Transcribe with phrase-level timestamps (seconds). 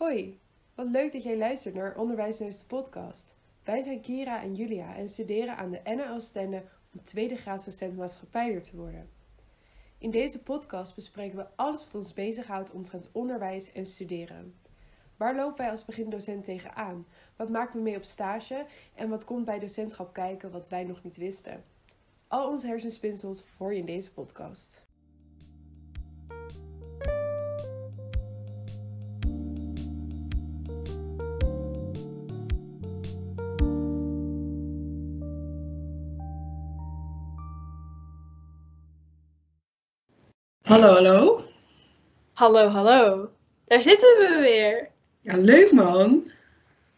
[0.00, 0.40] Hoi,
[0.74, 3.34] wat leuk dat jij luistert naar Onderwijsneus de podcast.
[3.64, 8.62] Wij zijn Kira en Julia en studeren aan de NL Stende om tweede graadsdocent maatschappijleer
[8.62, 9.10] te worden.
[9.98, 14.54] In deze podcast bespreken we alles wat ons bezighoudt omtrent onderwijs en studeren.
[15.16, 17.06] Waar lopen wij als begindocent tegenaan?
[17.36, 18.66] Wat maken we mee op stage?
[18.94, 21.64] En wat komt bij docentschap kijken wat wij nog niet wisten?
[22.28, 24.82] Al onze hersenspinsels hoor je in deze podcast.
[40.70, 41.42] Hallo, hallo.
[42.32, 43.30] Hallo, hallo.
[43.64, 44.88] Daar zitten we weer.
[45.20, 46.30] Ja, leuk man.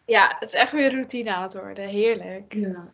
[0.06, 1.88] Ja, het is echt weer routine aan het worden.
[1.88, 2.54] Heerlijk.
[2.54, 2.92] Ja.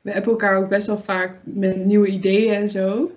[0.00, 3.10] We hebben elkaar ook best wel vaak met nieuwe ideeën en zo.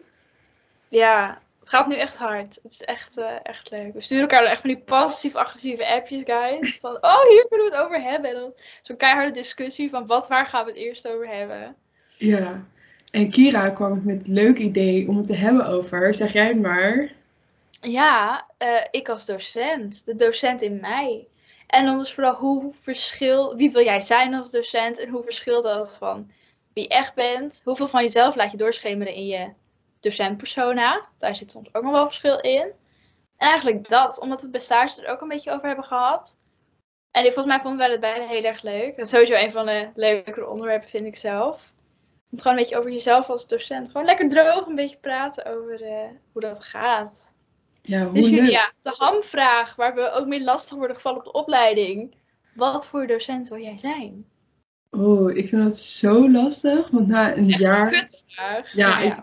[0.88, 2.59] Ja, het gaat nu echt hard.
[2.63, 3.93] Het is echt, eh, echt leuk.
[3.93, 6.79] We sturen elkaar echt van die passief-agressieve appjes, guys.
[6.79, 8.29] Van, oh, hier kunnen we het over hebben.
[8.29, 11.76] En dan zo'n keiharde discussie van wat, waar gaan we het eerst over hebben.
[12.17, 12.65] Ja.
[13.14, 17.12] En Kira kwam met het leuk idee om het te hebben over, zeg jij maar.
[17.82, 20.06] Ja, eh, ik als docent.
[20.06, 21.28] De docent in mij.
[21.68, 25.64] En dan is vooral hoe verschil, wie wil jij zijn als docent en hoe verschilt
[25.64, 26.32] dat van
[26.74, 27.62] wie echt bent?
[27.64, 29.54] Hoeveel van jezelf laat je doorschemeren in je
[30.00, 31.08] docentpersona?
[31.18, 32.72] Daar zit soms ook nog wel verschil in.
[33.38, 36.38] En eigenlijk dat, omdat we stage er ook een beetje over hebben gehad.
[37.12, 38.96] En volgens mij vonden wij het beide heel erg leuk.
[38.96, 41.73] Dat is sowieso een van de leukere onderwerpen, vind ik zelf.
[42.35, 43.87] Gewoon een beetje over jezelf als docent.
[43.87, 45.89] Gewoon lekker droog een beetje praten over uh,
[46.31, 47.34] hoe dat gaat.
[47.81, 48.29] Ja, hoe dus.
[48.29, 52.15] Julia, de hamvraag waar we ook mee lastig worden gevallen op de opleiding.
[52.54, 54.26] Wat voor docent wil jij zijn?
[54.91, 56.89] Oh, ik vind dat zo lastig.
[56.89, 57.93] Want na een jaar.
[57.93, 58.73] een kutvraag.
[58.73, 59.13] Ja, Ik,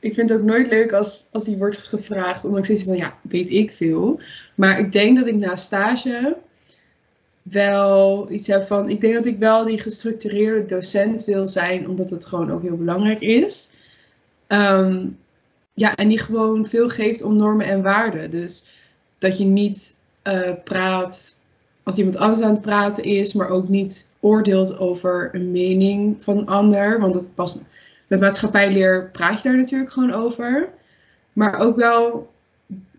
[0.00, 2.44] ik vind het ook nooit leuk als, als die wordt gevraagd.
[2.44, 4.20] Omdat ik zoiets van, ja, weet ik veel.
[4.54, 6.36] Maar ik denk dat ik na stage
[7.44, 8.88] wel iets heb van...
[8.88, 11.88] Ik denk dat ik wel die gestructureerde docent wil zijn.
[11.88, 13.70] Omdat het gewoon ook heel belangrijk is.
[14.46, 15.06] Ehm,
[15.74, 18.30] ja, en die gewoon veel geeft om normen en waarden.
[18.30, 18.64] Dus
[19.18, 21.40] dat je niet eh, praat
[21.82, 23.32] als iemand anders aan het praten is.
[23.34, 27.00] Maar ook niet oordeelt over een mening van een ander.
[27.00, 27.64] Want het past
[28.06, 30.68] met maatschappijleer praat je daar natuurlijk gewoon over.
[31.32, 32.30] Maar ook wel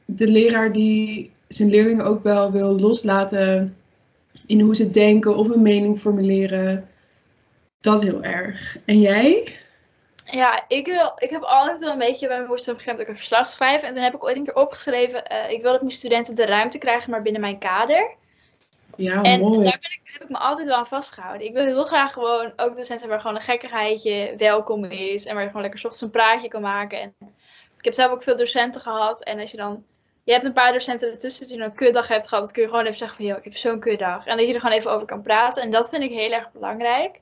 [0.05, 3.75] de leraar die zijn leerlingen ook wel wil loslaten
[4.47, 6.89] in hoe ze denken of een mening formuleren.
[7.79, 8.77] Dat heel erg.
[8.85, 9.55] En jij?
[10.25, 12.91] Ja, ik, wil, ik heb altijd wel een beetje, bij me moesten op een gegeven
[12.91, 13.87] moment een verslag schrijven.
[13.87, 16.45] En toen heb ik ooit een keer opgeschreven, uh, ik wil dat mijn studenten de
[16.45, 18.15] ruimte krijgen, maar binnen mijn kader.
[18.95, 19.63] Ja, en mooi.
[19.63, 21.47] daar ben ik, heb ik me altijd wel aan vastgehouden.
[21.47, 25.25] Ik wil heel graag gewoon ook docenten waar gewoon een gekkigheidje welkom is.
[25.25, 27.01] En waar je gewoon lekker ochtends een praatje kan maken.
[27.01, 27.15] En
[27.77, 29.23] ik heb zelf ook veel docenten gehad.
[29.23, 29.83] En als je dan,
[30.25, 32.69] je hebt een paar docenten ertussen, je dan een kutdag hebt gehad, dan kun je
[32.69, 34.25] gewoon even zeggen van, joh, ik heb zo'n kutdag.
[34.25, 35.63] En dat je er gewoon even over kan praten.
[35.63, 37.19] En dat vind ik heel erg belangrijk.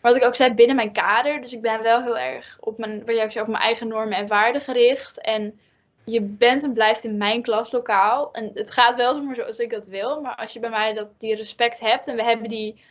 [0.00, 1.40] Wat ik ook zei, binnen mijn kader.
[1.40, 4.26] Dus ik ben wel heel erg op mijn, wat jij op mijn eigen normen en
[4.26, 5.20] waarden gericht.
[5.20, 5.60] En
[6.04, 8.32] je bent en blijft in mijn klaslokaal.
[8.32, 10.20] En het gaat wel zomaar zoals ik dat wil.
[10.20, 12.82] Maar als je bij mij dat, die respect hebt en we hebben die,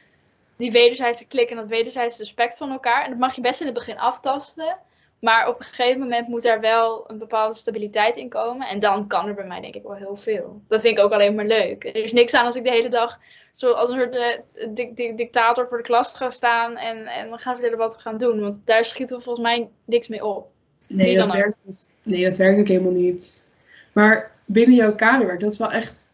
[0.57, 3.03] die wederzijdse klik en dat wederzijdse respect van elkaar.
[3.03, 4.77] En dat mag je best in het begin aftasten.
[5.21, 8.67] Maar op een gegeven moment moet daar wel een bepaalde stabiliteit in komen.
[8.67, 10.61] En dan kan er bij mij denk ik wel heel veel.
[10.67, 11.83] Dat vind ik ook alleen maar leuk.
[11.83, 13.19] Er is niks aan als ik de hele dag
[13.53, 16.77] zo als een soort uh, di di dictator voor de klas ga staan.
[16.77, 18.39] En, en dan gaan vertellen wat we gaan doen.
[18.39, 20.47] Want daar schieten we volgens mij niks mee op.
[20.87, 23.47] Nee, dat werkt, dus, nee, dat werkt ook helemaal niet.
[23.91, 26.09] Maar binnen jouw kaderwerk, dat is wel echt.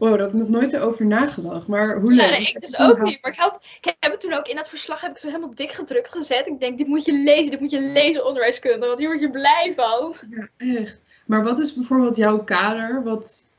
[0.00, 1.66] Wow, daar heb ik nog nooit over nagedacht.
[1.66, 2.20] Maar hoe leuk.
[2.20, 3.22] Ja, nee, ik dus ook niet.
[3.22, 5.54] Maar ik, had, ik heb het toen ook in dat verslag heb ik zo helemaal
[5.54, 6.46] dik gedrukt gezet.
[6.46, 8.86] Ik denk, dit moet je lezen, dit moet je lezen onderwijskunde.
[8.86, 10.14] Want hier word je blij van.
[10.28, 11.00] Ja, echt.
[11.26, 13.02] Maar wat is bijvoorbeeld jouw kader?
[13.02, 13.52] Wat,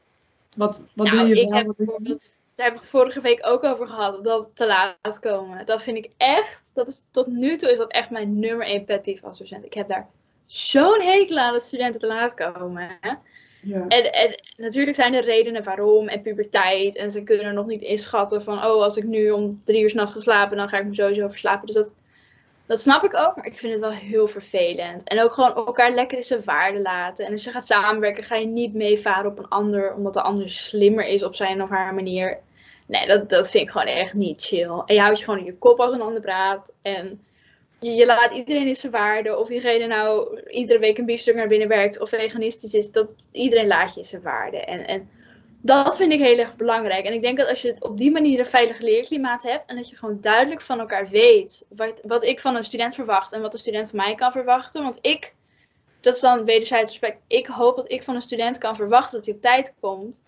[0.57, 2.37] wat, wat nou, doe je ik wel, heb wat niet?
[2.55, 4.23] Daar heb ik het vorige week ook over gehad.
[4.23, 5.65] Dat te laat komen.
[5.65, 6.71] Dat vind ik echt.
[6.73, 9.65] Dat is, tot nu toe is dat echt mijn nummer één pet peeve als docent.
[9.65, 10.07] Ik heb daar
[10.45, 12.99] zo'n hekel aan dat studenten te laat komen.
[13.61, 13.87] Ja.
[13.87, 16.95] En, en, natuurlijk zijn er redenen waarom en puberteit.
[16.95, 20.11] En ze kunnen nog niet inschatten van, oh, als ik nu om drie uur s'nachts
[20.11, 21.65] geslapen, dan ga ik me sowieso verslapen.
[21.65, 21.93] Dus dat,
[22.65, 25.03] dat snap ik ook, maar ik vind het wel heel vervelend.
[25.03, 27.25] En ook gewoon elkaar lekker in zijn waarde laten.
[27.25, 30.49] En als je gaat samenwerken, ga je niet meevaren op een ander, omdat de ander
[30.49, 32.37] slimmer is op zijn of haar manier.
[32.85, 34.81] Nee, dat, dat vind ik gewoon echt niet chill.
[34.85, 36.71] En je houdt je gewoon in je kop als een ander praat.
[36.81, 37.21] En
[37.81, 39.37] je, laat iedereen in zijn waarde.
[39.37, 42.91] Of diegene nou iedere week een biefstuk naar binnen werkt of veganistisch is.
[42.91, 44.57] Dat, iedereen laat je in zijn waarde.
[44.57, 45.09] En, en
[45.61, 47.05] dat vind ik heel erg belangrijk.
[47.05, 49.65] En ik denk dat als je op die manier een veilig leerklimaat hebt.
[49.65, 51.65] En dat je gewoon duidelijk van elkaar weet.
[51.69, 53.33] Wat, wat ik van een student verwacht.
[53.33, 54.83] En wat de student van mij kan verwachten.
[54.83, 55.33] Want ik,
[56.01, 57.21] dat is dan wederzijds respect.
[57.27, 60.21] Ik hoop dat ik van een student kan verwachten dat hij op tijd komt.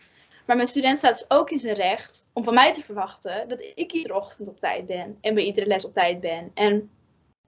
[0.46, 3.60] Maar mijn student staat dus ook in zijn recht om van mij te verwachten dat
[3.76, 6.52] ik iedere ochtend op tijd ben en bij iedere les op tijd ben.
[6.54, 6.90] En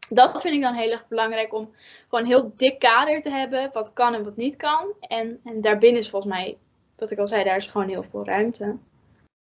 [0.09, 1.71] dat vind ik dan heel erg belangrijk om
[2.09, 4.93] gewoon een heel dik kader te hebben, wat kan en wat niet kan.
[4.99, 6.57] En, en daarbinnen is volgens mij,
[6.95, 8.75] wat ik al zei, daar is gewoon heel veel ruimte.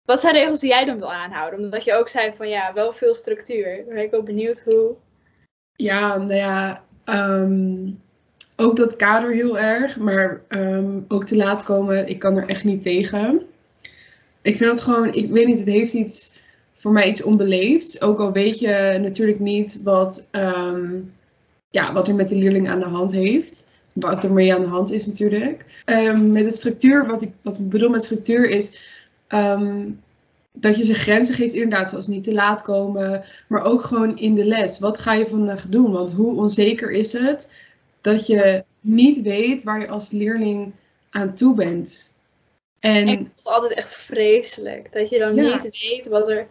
[0.04, 1.60] Wat zijn regels die jij dan wil aanhouden?
[1.60, 3.84] Omdat je ook zei van ja, wel veel structuur.
[3.88, 4.94] Ben ik ook benieuwd hoe.
[5.72, 7.90] Ja, nou ja, ehm,
[8.56, 12.64] ook dat kader heel erg, maar ehm, ook te laat komen, ik kan er echt
[12.64, 13.46] niet tegen.
[14.42, 16.40] Ik vind het gewoon, ik weet niet, het heeft iets,
[16.80, 18.02] voor mij iets onbeleefd.
[18.02, 20.98] Ook al weet je natuurlijk niet wat, ehm,
[21.70, 23.68] ja, wat er met de leerling aan de hand heeft.
[23.92, 25.64] Wat er mee aan de hand is natuurlijk.
[26.16, 28.78] met de structuur, wat ik, wat ik bedoel met structuur is
[30.52, 34.34] dat je ze grenzen geeft, inderdaad, zoals niet te laat komen, maar ook gewoon in
[34.34, 34.78] de les.
[34.78, 35.92] Wat ga je vandaag doen?
[35.92, 37.50] Want hoe onzeker is het
[38.00, 40.72] dat je niet weet waar je als leerling
[41.10, 42.10] aan toe bent?
[42.78, 46.46] En ik vond het altijd echt vreselijk dat je dan niet weet wat er,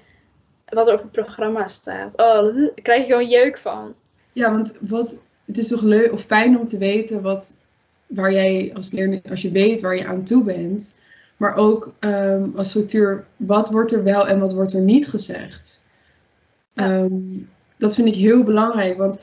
[0.69, 2.11] wat er op het programma staat.
[2.11, 3.93] Oh, daar krijg je gewoon jeuk van.
[4.33, 7.61] Ja, want wat, het is toch leuk of fijn om te weten wat,
[8.07, 10.99] waar jij als leerling, als je weet waar je aan toe bent,
[11.37, 15.81] maar ook um, als structuur, wat wordt er wel en wat wordt er niet gezegd?
[16.73, 17.13] Ehm,
[17.77, 19.19] dat vind ik heel belangrijk, want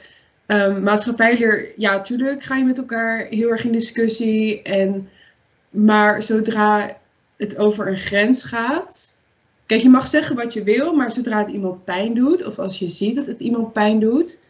[0.46, 4.62] um, maatschappijleer, ja, tuurlijk ga je met elkaar heel erg in discussie.
[4.62, 5.08] En,
[5.70, 6.98] maar zodra
[7.36, 9.15] het over een grens gaat.
[9.66, 12.78] Kijk, je mag zeggen wat je wil, maar zodra het iemand pijn doet, of als
[12.78, 14.40] je ziet dat het iemand pijn doet,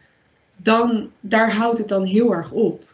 [0.55, 2.85] dan daar houdt het dan heel erg op.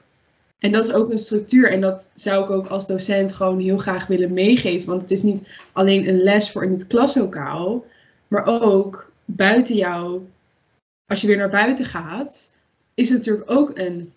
[0.63, 1.71] En dat is ook een structuur.
[1.71, 4.89] En dat zou ik ook als docent gewoon heel graag willen meegeven.
[4.89, 7.85] Want het is niet alleen een les voor in het klaslokaal.
[8.27, 10.21] Maar ook buiten jou,
[11.05, 12.55] als je weer naar buiten gaat,
[12.93, 14.13] is het natuurlijk ook een,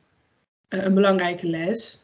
[0.69, 2.01] eh, een belangrijke les.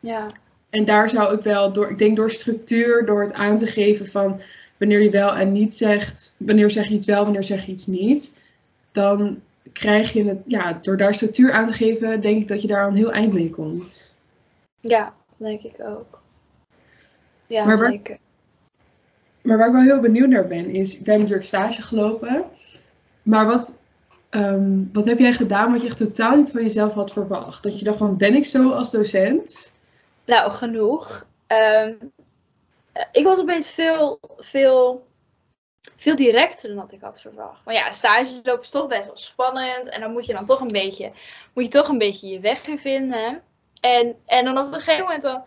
[0.00, 0.26] Ja.
[0.70, 4.06] En daar zou ik wel door, ik denk door structuur, door het aan te geven
[4.06, 4.40] van
[4.76, 7.86] wanneer je wel en niet zegt, wanneer zeg je iets wel, wanneer zeg je iets
[7.86, 8.38] niet,
[8.92, 9.40] dan
[9.72, 12.86] krijg je het, ja, door daar structuur aan te geven, denk ik dat je daar
[12.86, 14.14] een heel eind mee komt.
[14.80, 16.20] Ja, denk ik ook.
[17.46, 18.18] Ja, maar waar, zeker.
[19.42, 22.44] Maar waar ik wel heel benieuwd naar ben, is, we hebben natuurlijk stage gelopen,
[23.22, 23.78] maar wat,
[24.28, 27.62] ehm, wat heb jij gedaan wat je echt totaal niet van jezelf had verwacht?
[27.62, 29.72] Dat je dacht van, ben ik zo als docent?
[30.24, 31.26] Nou, genoeg.
[31.46, 31.92] Ehm,
[33.12, 35.06] ik was opeens veel, veel
[35.96, 37.64] veel directer dan dat ik had verwacht.
[37.64, 39.88] Maar ja, stage lopen toch best wel spannend.
[39.88, 41.12] En dan moet je dan toch een beetje,
[41.54, 43.42] moet je toch een beetje je weg vinden.
[43.80, 45.44] En, en dan op een gegeven moment dan,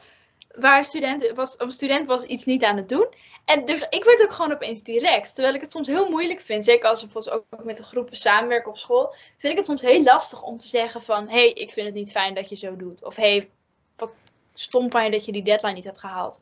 [0.55, 3.07] waar student was, een student was iets niet aan het doen.
[3.45, 5.35] En ik werd ook gewoon opeens direct.
[5.35, 6.65] Terwijl ik het soms heel moeilijk vind.
[6.65, 9.13] Zeker als we bijvoorbeeld ook met de groepen samenwerken op school.
[9.37, 11.27] Vind ik het soms heel lastig om te zeggen van...
[11.27, 13.03] Hé, hey, ik vind het niet fijn dat je zo doet.
[13.03, 13.49] Of hé, hey,
[13.95, 14.11] wat
[14.53, 16.41] stom van je dat je die deadline niet hebt gehaald.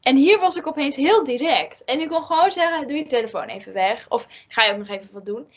[0.00, 1.84] En hier was ik opeens heel direct.
[1.84, 4.08] En ik kon gewoon zeggen, doe je telefoon even weg.
[4.08, 5.50] Of ga je ook nog even wat doen.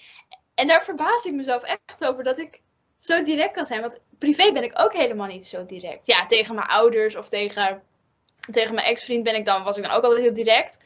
[0.55, 2.61] En daar verbaasde ik mezelf echt over dat ik
[2.97, 3.81] zo direct kan zijn.
[3.81, 6.07] Want privé ben ik ook helemaal niet zo direct.
[6.07, 7.83] Ja, tegen mijn ouders of tegen,
[8.51, 10.77] tegen mijn ex-vriend ben ik dan, was ik dan ook altijd heel direct.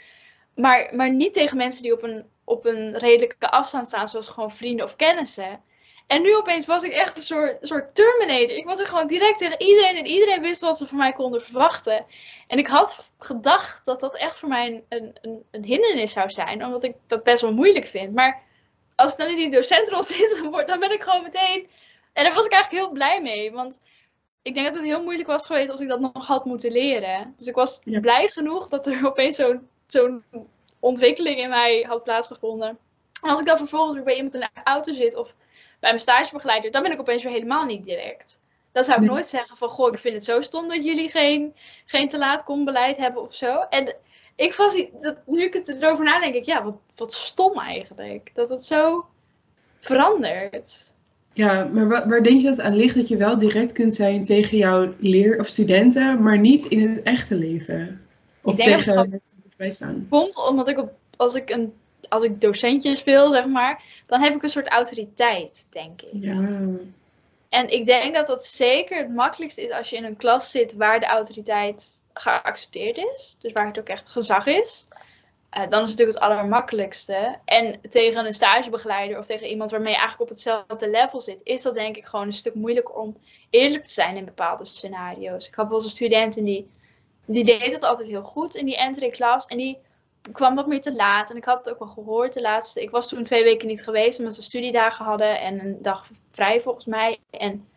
[0.55, 4.51] Maar, maar niet tegen mensen die op een, op een redelijke afstand staan, zoals gewoon
[4.51, 5.61] vrienden of kennissen.
[6.07, 8.55] En nu opeens was ik echt een soort, soort Terminator.
[8.55, 11.41] Ik was er gewoon direct tegen iedereen en iedereen wist wat ze van mij konden
[11.41, 12.05] verwachten.
[12.45, 16.65] En ik had gedacht dat dat echt voor mij een, een, een hindernis zou zijn,
[16.65, 18.13] omdat ik dat best wel moeilijk vind.
[18.13, 18.41] Maar
[18.95, 21.69] als ik dan in die docentrol zit, dan ben ik gewoon meteen.
[22.13, 23.81] En daar was ik eigenlijk heel blij mee, want
[24.41, 27.33] ik denk dat het heel moeilijk was geweest als ik dat nog had moeten leren.
[27.37, 30.23] Dus ik was blij genoeg dat er opeens zo'n zo'n
[30.79, 32.77] ontwikkeling in mij had plaatsgevonden.
[33.21, 35.35] En als ik dan vervolgens weer bij iemand in de auto zit of
[35.83, 38.39] bij mijn stagebegeleider, dan ben ik opeens weer helemaal niet direct.
[38.71, 41.53] Dan zou ik nooit zeggen van, goh, ik vind het zo stom dat jullie geen,
[41.85, 43.59] geen te laat kom beleid hebben of zo.
[43.69, 43.95] En
[44.35, 48.31] ik was, dat, nu ik het erover nadenk, ik, ja, wat, wat stom eigenlijk.
[48.33, 49.05] Dat het zo
[49.79, 50.91] verandert.
[51.33, 54.23] Ja, maar waar, waar denk je dat aan ligt dat je wel direct kunt zijn
[54.23, 58.01] tegen jouw leer- of studenten, maar niet in het echte leven?
[58.41, 60.07] Of tegen mensen die erbij staan?
[60.09, 61.73] Komt omdat ik op, als ik een
[62.09, 66.21] als ik docentjes speel, zeg maar, dan heb ik een soort autoriteit, denk ik.
[66.21, 66.69] Ja.
[67.49, 70.73] En ik denk dat dat zeker het makkelijkste is als je in een klas zit
[70.73, 73.37] waar de autoriteit geaccepteerd is.
[73.39, 74.85] Dus waar het ook echt gezag is.
[75.57, 77.35] Uh, dan is het natuurlijk het allermakkelijkste.
[77.45, 81.61] En tegen een stagebegeleider of tegen iemand waarmee je eigenlijk op hetzelfde level zit, is
[81.61, 83.17] dat denk ik gewoon een stuk moeilijker om
[83.49, 85.47] eerlijk te zijn in bepaalde scenario's.
[85.47, 86.67] Ik had wel eens een student en die,
[87.25, 89.45] die deed het altijd heel goed in die entry-klas.
[89.45, 89.77] En die
[90.31, 91.29] kwam wat meer te laat.
[91.29, 92.81] En ik had het ook wel gehoord de laatste.
[92.81, 96.61] Ik was toen twee weken niet geweest omdat we studiedagen hadden en een dag vrij
[96.61, 97.19] volgens mij.
[97.29, 97.67] En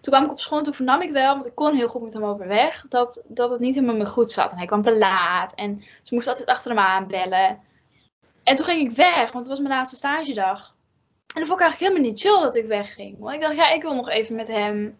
[0.00, 2.02] toen kwam ik op school en toen vernam ik wel, want ik kon heel goed
[2.02, 4.52] met hem overweg, dat, dat het niet helemaal me goed zat.
[4.52, 7.60] En hij kwam te laat en ze moest altijd achter hem aanbellen.
[8.42, 10.74] En toen ging ik weg, want het was mijn laatste stagedag.
[11.34, 13.18] En dan vond ik eigenlijk helemaal niet chill dat ik wegging.
[13.18, 14.98] Want ik dacht, ja, ik wil nog even met hem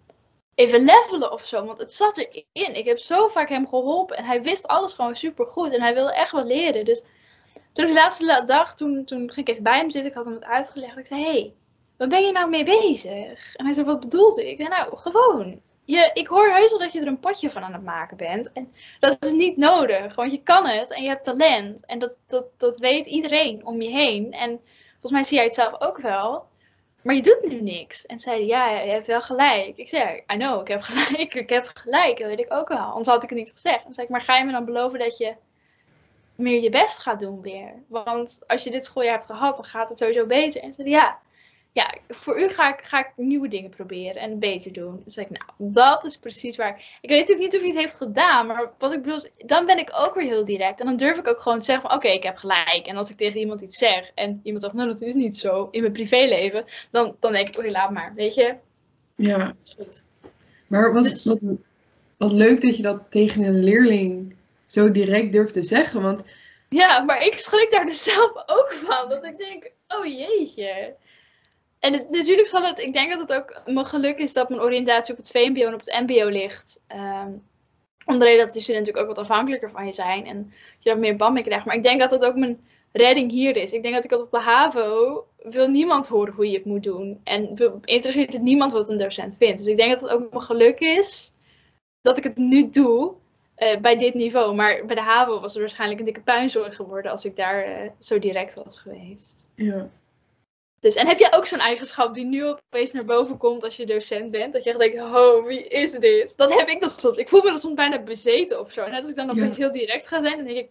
[0.58, 1.64] even levelen of zo.
[1.64, 2.76] Want het zat erin.
[2.76, 4.16] Ik heb zo vaak hem geholpen.
[4.16, 5.72] En hij wist alles gewoon super goed.
[5.72, 6.84] En hij wilde echt wel leren.
[6.84, 7.02] Dus
[7.72, 10.10] toen de laatste dag, toen, toen ging ik even bij hem zitten.
[10.10, 10.96] Ik had hem het uitgelegd.
[10.96, 11.52] Ik zei, hé, hey,
[11.96, 13.56] waar ben je nou mee bezig?
[13.56, 14.42] En hij zei, wat bedoelt u?
[14.42, 15.60] Ik zei, nou, gewoon.
[15.84, 18.52] Je, ik hoor heus wel dat je er een potje van aan het maken bent.
[18.52, 20.14] En dat is niet nodig.
[20.14, 21.86] Want je kan het en je hebt talent.
[21.86, 24.32] En dat, dat, dat weet iedereen om je heen.
[24.32, 24.60] En
[24.90, 26.46] volgens mij zie jij het zelf ook wel.
[27.02, 28.06] Maar je doet nu niks.
[28.06, 29.76] En zeiden, ja, je hebt wel gelijk.
[29.76, 31.34] Ik zei, I know, ik heb gelijk.
[31.34, 32.78] Ik heb gelijk, dat weet ik ook wel.
[32.78, 33.84] Anders had ik het niet gezegd.
[33.84, 35.34] En zei ik, maar ga je me dan beloven dat je
[36.34, 37.72] meer je best gaat doen weer?
[37.86, 40.62] Want als je dit schooljaar hebt gehad, dan gaat het sowieso beter.
[40.62, 41.18] En zei ja,
[41.78, 45.02] ja, voor u ga ik, ga ik nieuwe dingen proberen en beter doen.
[45.06, 46.98] Zeg ik, nou, dat is precies waar.
[47.00, 49.66] Ik weet natuurlijk niet of hij het heeft gedaan, maar wat ik bedoel is, dan
[49.66, 50.80] ben ik ook weer heel direct.
[50.80, 52.86] En dan durf ik ook gewoon te zeggen van, oké, ik heb gelijk.
[52.86, 55.68] En als ik tegen iemand iets zeg en iemand zegt, nou, dat is niet zo
[55.70, 58.54] in mijn privéleven, dan, dan denk ik, oké, laat maar, weet je.
[59.14, 59.54] Ja.
[59.76, 60.04] Goed.
[60.66, 61.38] Maar wat, dus, wat,
[62.16, 64.34] wat leuk dat je dat tegen een leerling
[64.66, 66.22] zo direct durft te zeggen, want...
[66.68, 69.08] Ja, maar ik schrik daar dus zelf ook van.
[69.08, 70.94] Dat ik denk, oh jeetje.
[71.78, 75.12] En natuurlijk zal het, ik denk dat het ook mijn geluk is dat mijn oriëntatie
[75.12, 76.80] op het VMBO en op het MBO ligt.
[76.94, 77.42] Um,
[78.08, 80.90] om de reden dat die studenten natuurlijk ook wat afhankelijker van je zijn en je
[80.90, 81.64] daar meer band mee krijgt.
[81.64, 82.60] Maar ik denk dat dat ook mijn
[82.92, 83.72] redding hier is.
[83.72, 87.20] Ik denk dat ik op de HAVO wil niemand horen hoe je het moet doen.
[87.24, 89.58] En interesseert het niemand wat een docent vindt.
[89.58, 91.32] Dus ik denk dat het ook mijn geluk is
[92.00, 93.12] dat ik het nu doe
[93.58, 94.54] uh, bij dit niveau.
[94.54, 97.90] Maar bij de HAVO was er waarschijnlijk een dikke puinzorg geworden als ik daar uh,
[97.98, 99.48] zo direct was geweest.
[99.54, 99.88] Ja.
[100.80, 103.86] Dus, en heb jij ook zo'n eigenschap die nu opeens naar boven komt als je
[103.86, 104.52] docent bent?
[104.52, 106.36] Dat je echt denkt, oh, wie is dit?
[106.36, 107.16] Dat heb ik dan soms.
[107.16, 108.82] Ik voel me dan soms bijna bezeten of zo.
[108.82, 110.68] En net als ik dan opeens heel direct ga zijn, dan denk ik,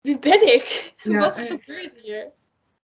[0.00, 0.92] wie ben ik?
[1.02, 2.30] Wat gebeurt hier?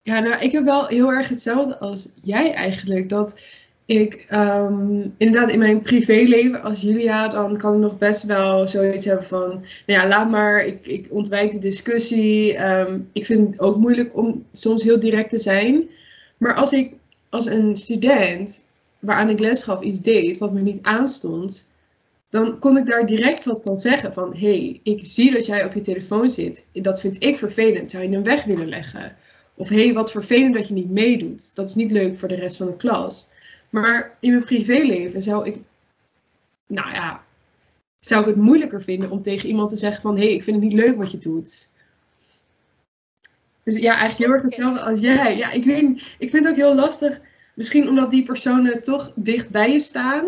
[0.02, 3.10] Ja, nou, ik heb wel heel erg hetzelfde als jij eigenlijk.
[3.10, 3.42] Dat
[3.86, 9.06] ik um, inderdaad in mijn privéleven als Julia, dan kan ik nog best wel zoiets
[9.06, 12.64] hebben van, nou ja, laat maar, ik, ik ontwijk de discussie.
[12.64, 15.90] Um, ik vind het ook moeilijk om soms heel direct te zijn.
[16.40, 16.94] Maar als ik
[17.30, 18.66] als een student
[19.00, 21.72] waaraan ik les gaf iets deed wat me niet aanstond,
[22.30, 24.14] dan kon ik daar direct wat van zeggen.
[24.14, 26.66] Van hé, hey, ik zie dat jij op je telefoon zit.
[26.74, 27.90] Dat vind ik vervelend.
[27.90, 29.16] Zou je hem weg willen leggen?
[29.56, 31.56] Of hé, hey, wat vervelend dat je niet meedoet.
[31.56, 33.30] Dat is niet leuk voor de rest van de klas.
[33.70, 35.58] Maar in mijn privéleven zou ik,
[36.68, 37.24] nou ja,
[38.00, 40.56] zou ik het moeilijker vinden om tegen iemand te zeggen van hé, hey, ik vind
[40.56, 41.72] het niet leuk wat je doet.
[43.70, 45.38] Dus ja, eigenlijk heel erg hetzelfde als jij.
[45.38, 47.20] Ja, ik weet ik vind het ook heel lastig.
[47.54, 50.28] Misschien omdat die personen toch dicht bij je staan.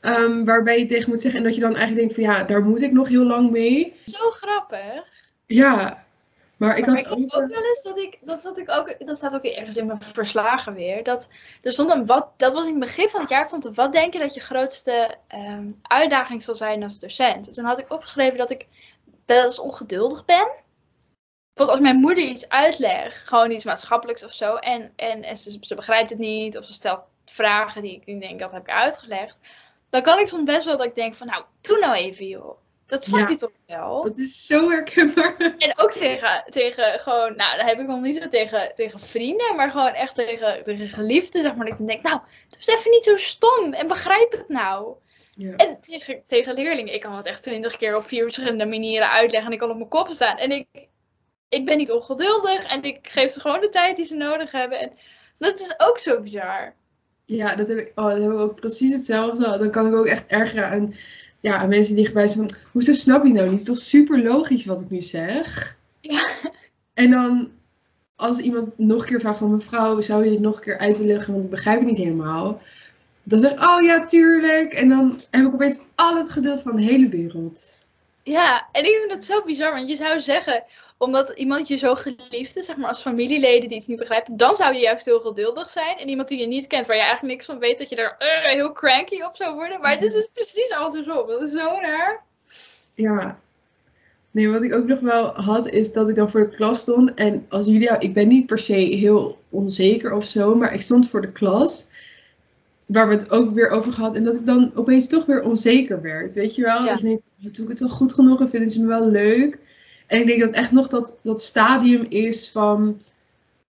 [0.00, 1.40] Um, waarbij je tegen moet zeggen.
[1.40, 3.94] En dat je dan eigenlijk denkt van ja, daar moet ik nog heel lang mee.
[4.04, 5.04] Zo grappig.
[5.46, 6.04] Ja.
[6.56, 7.18] Maar ik maar had ik ook...
[7.18, 10.02] ook wel eens dat ik, dat had ik ook, dat staat ook ergens in mijn
[10.02, 11.04] verslagen weer.
[11.04, 11.28] Dat
[11.62, 13.92] er stond een wat, dat was in het begin van het jaar stond er, wat
[13.92, 17.46] denk je dat je grootste um, uitdaging zal zijn als docent?
[17.46, 18.66] En toen had ik opgeschreven dat ik
[19.26, 20.48] wel eens ongeduldig ben.
[21.54, 25.74] Als mijn moeder iets uitlegt, gewoon iets maatschappelijks of zo, en, en, en ze, ze
[25.74, 29.36] begrijpt het niet, of ze stelt vragen die ik denk, dat heb ik uitgelegd,
[29.90, 32.60] dan kan ik soms best wel dat ik denk van, nou, doe nou even joh.
[32.86, 34.02] Dat snap je toch wel?
[34.02, 35.36] Dat is zo herkenbaar.
[35.58, 39.56] En ook tegen, tegen gewoon, nou, dat heb ik nog niet zo tegen, tegen vrienden,
[39.56, 41.66] maar gewoon echt tegen, tegen geliefden, zeg maar.
[41.66, 44.94] Dat ik denk, nou, het is even niet zo stom en begrijp het nou.
[45.34, 45.56] Ja.
[45.56, 49.46] En tegen, tegen leerlingen, ik kan het echt twintig keer op vier verschillende manieren uitleggen
[49.46, 50.36] en ik kan op mijn kop staan.
[50.36, 50.66] En ik,
[51.52, 54.80] ik ben niet ongeduldig en ik geef ze gewoon de tijd die ze nodig hebben.
[54.80, 54.92] En
[55.38, 56.74] dat is ook zo bizar.
[57.24, 59.58] Ja, dat heb ik, oh, dat heb ik ook precies hetzelfde.
[59.58, 60.94] Dan kan ik ook echt ergeren aan,
[61.40, 63.50] ja, aan mensen die dichtbij zijn van, hoezo snap je nou niet?
[63.50, 65.76] Het is toch super logisch wat ik nu zeg?
[66.00, 66.26] Ja.
[66.94, 67.50] En dan,
[68.16, 70.98] als iemand nog een keer vraagt van, mevrouw, zou je dit nog een keer uit
[70.98, 72.60] willen leggen, want ik begrijp het niet helemaal.
[73.22, 74.72] Dan zeg ik, oh ja, tuurlijk.
[74.72, 77.86] En dan heb ik opeens al het geduld van de hele wereld.
[78.22, 80.64] Ja, en ik vind dat zo bizar, want je zou zeggen,
[81.02, 84.54] omdat iemand je zo geliefd is, zeg maar als familieleden die het niet begrijpen, dan
[84.54, 85.98] zou je juist heel geduldig zijn.
[85.98, 88.16] En iemand die je niet kent, waar je eigenlijk niks van weet, dat je daar
[88.18, 89.80] uh, heel cranky op zou worden.
[89.80, 91.26] Maar het is dus precies andersom.
[91.26, 92.22] Dat is zo raar.
[92.94, 93.38] Ja.
[94.30, 97.14] Nee, wat ik ook nog wel had, is dat ik dan voor de klas stond.
[97.14, 101.08] En als Julia, ik ben niet per se heel onzeker of zo, maar ik stond
[101.08, 101.90] voor de klas.
[102.86, 104.16] Waar we het ook weer over gehad.
[104.16, 106.32] En dat ik dan opeens toch weer onzeker werd.
[106.32, 106.84] Weet je wel?
[106.84, 106.90] Ja.
[106.90, 109.58] Dat je denkt, doe ik het wel goed genoeg en vinden ze me wel leuk?
[110.12, 113.02] En ik denk dat echt nog dat, dat stadium is van,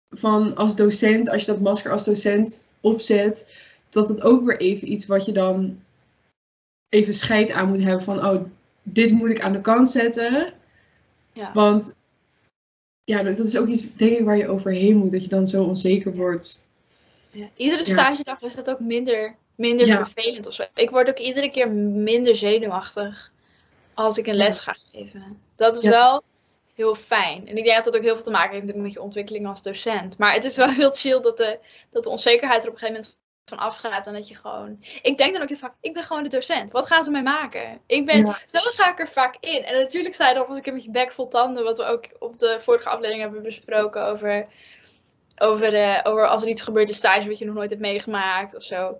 [0.09, 3.55] van als docent, als je dat masker als docent opzet,
[3.89, 5.79] dat het ook weer even iets wat je dan
[6.89, 8.43] even scheid aan moet hebben van, oh,
[8.83, 10.53] dit moet ik aan de kant zetten.
[11.33, 11.51] Ja.
[11.53, 11.95] Want
[13.03, 15.11] ja, dat is ook iets, denk ik, waar je overheen moet.
[15.11, 16.63] Dat je dan zo onzeker wordt.
[17.31, 17.49] Ja.
[17.55, 17.91] Iedere Ja.
[17.91, 20.63] stagedag is dat ook minder, minder vervelend of zo.
[20.73, 23.33] Ik word ook iedere keer minder zenuwachtig
[23.95, 25.41] als ik een les ga geven.
[25.55, 25.89] Dat is Ja.
[25.89, 26.23] wel
[26.73, 27.47] heel fijn.
[27.47, 29.47] En ik denk dat dat ook heel veel te maken heeft natuurlijk met je ontwikkeling
[29.47, 30.17] als docent.
[30.17, 31.59] Maar het is wel heel chill dat de,
[31.91, 34.07] dat de onzekerheid er op een gegeven moment van afgaat.
[34.07, 34.83] En dat je gewoon...
[35.01, 36.71] Ik denk dan ook heel vaak, ik ben gewoon de docent.
[36.71, 37.81] Wat gaan ze mij maken?
[37.85, 38.25] Ik ben...
[38.25, 38.39] Ja.
[38.45, 39.63] Zo ga ik er vaak in.
[39.63, 41.63] En natuurlijk sta je erop als ik een met je bek vol tanden.
[41.63, 44.47] Wat we ook op de vorige aflevering hebben besproken over
[45.37, 48.55] over, eh, over als er iets gebeurt in stage wat je nog nooit hebt meegemaakt
[48.55, 48.99] of zo.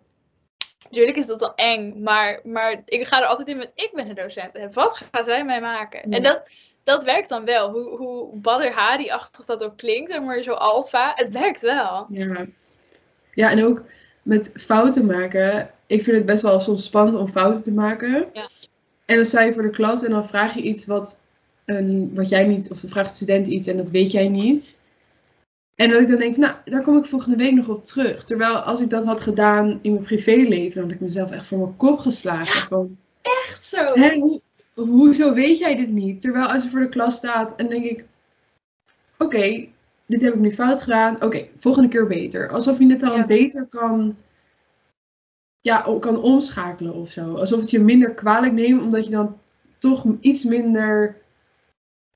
[0.90, 4.08] Natuurlijk is dat dan eng, maar, maar ik ga er altijd in met ik ben
[4.08, 4.56] de docent.
[4.56, 6.10] En wat gaan zij mij maken?
[6.10, 6.18] Ja.
[6.18, 6.44] En dat,
[6.84, 7.72] dat werkt dan wel.
[7.72, 11.12] Hoe, hoe Badr Hari-achtig dat ook klinkt, maar zo alfa.
[11.16, 12.06] Het werkt wel.
[12.08, 12.46] Ja.
[13.34, 13.84] ja, en ook
[14.22, 15.72] met fouten maken.
[15.88, 18.30] Ik vind het best wel soms spannend om fouten te maken.
[18.34, 18.50] Ja.
[19.06, 21.22] En dan sta je voor de klas en dan vraag je iets wat,
[21.66, 24.84] een, wat jij niet, of dan vraagt de student iets en dat weet jij niet.
[25.76, 28.24] En dat ik dan denk, nou, daar kom ik volgende week nog op terug.
[28.24, 31.58] Terwijl als ik dat had gedaan in mijn privéleven, dan had ik mezelf echt voor
[31.58, 32.68] mijn kop geslagen.
[32.68, 33.86] Van, Echt zo.
[33.94, 34.40] Hè,
[34.74, 36.22] hoezo weet jij dit niet?
[36.22, 38.06] Terwijl als je voor de klas staat en denk ik,
[39.18, 39.68] oké,
[40.06, 41.24] dit heb ik nu fout gedaan.
[41.24, 42.50] Oké, volgende keer beter.
[42.50, 43.26] Alsof je het dan Ja.
[43.26, 44.16] beter kan,
[45.62, 47.36] ja, kan omschakelen of zo.
[47.36, 49.38] Alsof het je minder kwalijk neemt, omdat je dan
[49.78, 51.24] toch iets minder...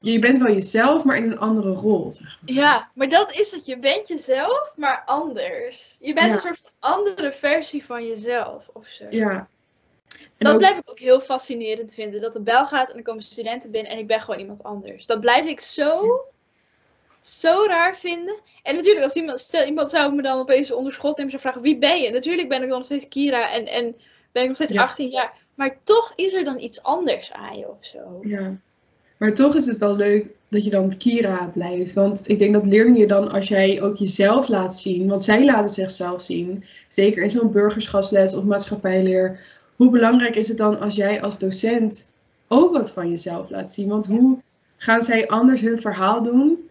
[0.01, 2.53] Je bent wel jezelf, maar in een andere rol, zeg maar.
[2.55, 3.65] Ja, maar dat is het.
[3.65, 5.97] Je bent jezelf, maar anders.
[5.99, 6.33] Je bent Ja.
[6.33, 9.05] een soort van andere versie van jezelf of zo.
[9.09, 9.29] Ja.
[9.29, 12.21] En Dat ook- blijf ik ook heel fascinerend vinden.
[12.21, 15.05] Dat de bel gaat en er komen studenten binnen en ik ben gewoon iemand anders.
[15.05, 16.21] Dat blijf ik zo,
[17.21, 18.35] zo raar vinden.
[18.63, 21.41] En natuurlijk, als iemand, stel, iemand zou me dan opeens onder schot nemen en zou
[21.41, 22.11] vragen: wie ben je?
[22.11, 23.95] Natuurlijk ben ik dan nog steeds Kira en, en
[24.31, 24.81] ben ik nog steeds Ja.
[24.83, 25.33] 18 jaar.
[25.55, 28.19] Maar toch is er dan iets anders aan je of zo.
[28.21, 28.57] Ja.
[29.19, 31.93] Maar toch is het wel leuk dat je dan Kira blijft.
[31.93, 35.69] Want ik denk dat leerlingen dan, als jij ook jezelf laat zien, want zij laten
[35.69, 39.39] zichzelf zien, zeker in zo'n burgerschapsles of maatschappijleer,
[39.75, 42.09] hoe belangrijk is het dan als jij als docent
[42.47, 43.87] ook wat van jezelf laat zien?
[43.87, 44.37] Want hoe
[44.77, 46.69] gaan zij anders hun verhaal doen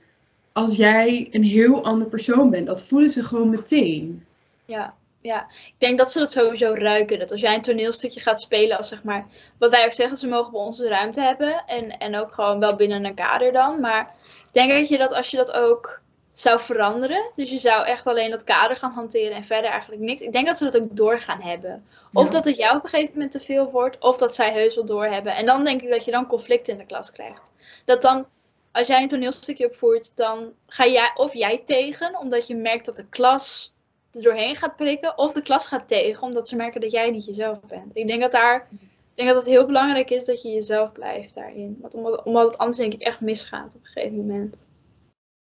[0.53, 2.66] als jij een heel ander persoon bent?
[2.66, 4.25] Dat voelen ze gewoon meteen.
[4.64, 5.46] Ja, ja.
[5.66, 7.18] Ik denk dat ze dat sowieso ruiken.
[7.18, 9.26] Dat als jij een toneelstukje gaat spelen, als zeg maar,
[9.59, 11.64] wat wij ook zeggen, ze mogen bij ons de ruimte hebben.
[11.66, 13.81] En, en ook gewoon wel binnen een kader dan.
[13.81, 14.14] Maar
[14.46, 16.00] ik denk dat je dat als je dat ook
[16.33, 17.31] zou veranderen.
[17.37, 20.22] Dus je zou echt alleen dat kader gaan hanteren en verder eigenlijk niks.
[20.22, 21.87] Ik denk dat ze dat ook door gaan hebben.
[22.12, 22.33] Of Ja.
[22.33, 24.85] dat het jou op een gegeven moment te veel wordt, of dat zij heus wel
[24.85, 25.35] doorhebben.
[25.35, 27.50] En dan denk ik dat je dan conflict in de klas krijgt.
[27.85, 28.26] Dat dan,
[28.72, 32.96] als jij een toneelstukje opvoert, dan ga jij of jij tegen, omdat je merkt dat
[32.96, 33.72] de klas
[34.11, 37.25] er doorheen gaat prikken, of de klas gaat tegen, omdat ze merken dat jij niet
[37.25, 37.90] jezelf bent.
[37.92, 38.79] Ik denk dat daar, ik
[39.14, 41.79] denk dat het heel belangrijk is dat je jezelf blijft daarin.
[41.81, 44.68] Want omdat, omdat het anders denk ik echt misgaat op een gegeven moment.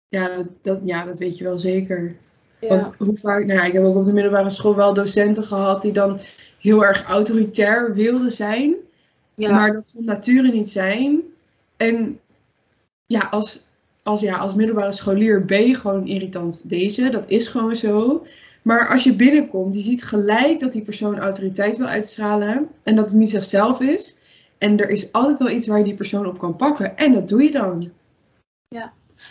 [0.07, 2.15] Ja, dat, dat, ja, dat weet je wel zeker.
[2.59, 2.67] Ja.
[2.67, 5.81] Want hoe vaak, nou ja, ik heb ook op de middelbare school wel docenten gehad
[5.81, 6.19] die dan
[6.59, 8.75] heel erg autoritair wilden zijn,
[9.35, 9.51] ja.
[9.51, 11.21] maar dat van nature niet zijn.
[11.77, 12.19] En
[13.05, 13.67] ja, als,
[14.03, 18.25] als, ja, als middelbare scholier ben je gewoon irritant deze, dat is gewoon zo.
[18.61, 23.09] Maar als je binnenkomt, je ziet gelijk dat die persoon autoriteit wil uitstralen en dat
[23.09, 24.21] het niet zichzelf is.
[24.57, 26.97] En er is altijd wel iets waar je die persoon op kan pakken.
[26.97, 27.91] En dat doe je dan.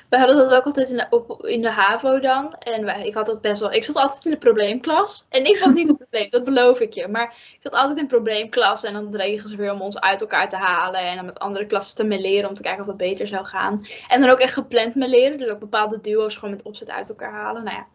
[0.09, 2.55] We hadden dat ook altijd in de, in de HAVO dan.
[2.55, 3.73] En wij, ik had dat best wel.
[3.73, 5.25] Ik zat altijd in de probleemklas.
[5.29, 7.09] En ik was niet het probleem, dat beloof ik je.
[7.09, 8.85] Maar ik zat altijd in probleemklas.
[8.85, 11.01] En dan dregen ze weer om ons uit elkaar te halen.
[11.01, 13.87] En dan met andere klassen te meleren om te kijken of dat beter zou gaan.
[14.09, 15.39] En dan ook echt gepland meleren.
[15.39, 17.65] Dus ook bepaalde duo's gewoon met opzet uit elkaar halen.
[17.65, 17.87] Nou ja,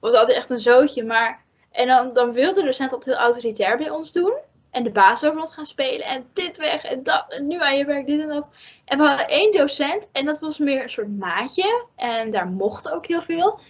[0.00, 1.04] was altijd echt een zootje.
[1.04, 4.48] Maar, en dan, dan wilde de docent altijd heel autoritair bij ons doen.
[4.70, 6.06] En de baas over ons gaan spelen.
[6.06, 7.24] En dit weg en dat.
[7.28, 8.56] En nu aan je werk dit en dat.
[8.84, 11.86] En we hadden één docent en dat was meer een soort maatje.
[11.96, 13.60] En daar mocht ook heel veel.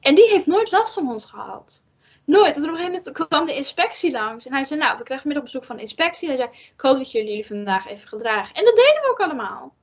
[0.00, 1.84] En die heeft nooit last van ons gehad.
[2.24, 2.56] Nooit.
[2.56, 4.46] En toen op een gegeven moment kwam de inspectie langs.
[4.46, 6.28] En hij zei, nou, we krijgen middag bezoek van de inspectie.
[6.28, 8.54] Hij zei, ik hoop dat jullie jullie vandaag even gedragen.
[8.54, 9.74] En dat deden we ook allemaal.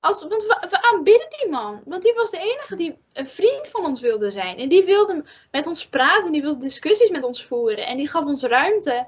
[0.00, 1.82] Als, want we, we aanbidden die man.
[1.86, 4.58] Want die was de enige die een vriend van ons wilde zijn.
[4.58, 6.32] En die wilde met ons praten.
[6.32, 7.86] Die wilde discussies met ons voeren.
[7.86, 9.06] En die gaf ons ruimte.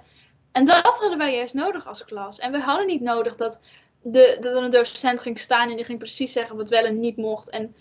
[0.52, 2.38] En dat hadden wij juist nodig als klas.
[2.38, 3.60] En we hadden niet nodig dat,
[4.02, 7.00] de, dat er een docent ging staan en die ging precies zeggen wat wel en
[7.00, 7.50] niet mocht.
[7.50, 7.74] En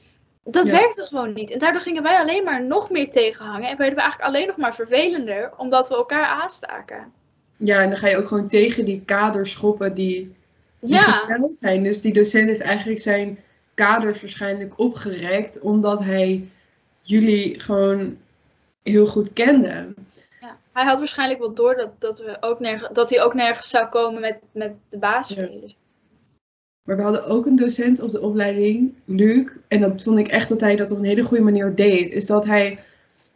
[0.43, 0.71] dat Ja.
[0.71, 1.51] werkte gewoon niet.
[1.51, 3.69] En daardoor gingen wij alleen maar nog meer tegenhangen.
[3.69, 7.11] En werden we eigenlijk alleen nog maar vervelender, omdat we elkaar aanstaken.
[7.57, 10.35] Ja, en dan ga je ook gewoon tegen die kaders schoppen die,
[10.79, 11.83] die Ja, gesteld zijn.
[11.83, 13.39] Dus die docent heeft eigenlijk zijn
[13.73, 16.47] kaders waarschijnlijk opgerekt, omdat hij
[17.01, 18.17] jullie gewoon
[18.83, 19.93] heel goed kende.
[20.73, 23.87] Hij had waarschijnlijk wel door dat, dat, we ook nergens, dat hij ook nergens zou
[23.87, 25.75] komen met, met de basisspelers.
[26.87, 29.47] Maar we hadden ook een docent op de opleiding, Luc.
[29.67, 32.11] En dat vond ik echt dat hij dat op een hele goede manier deed.
[32.11, 32.79] Is dat hij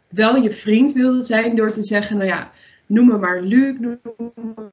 [0.08, 2.50] wel je vriend wilde zijn door te zeggen, nou ja,
[2.86, 4.00] noem me maar Luc, noem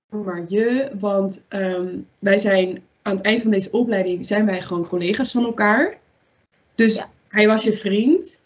[0.09, 0.91] me maar je.
[0.99, 5.45] Want ehm, wij zijn aan het eind van deze opleiding, zijn wij gewoon collega's van
[5.45, 5.97] elkaar.
[6.75, 7.09] Dus Ja.
[7.27, 8.41] hij was je vriend.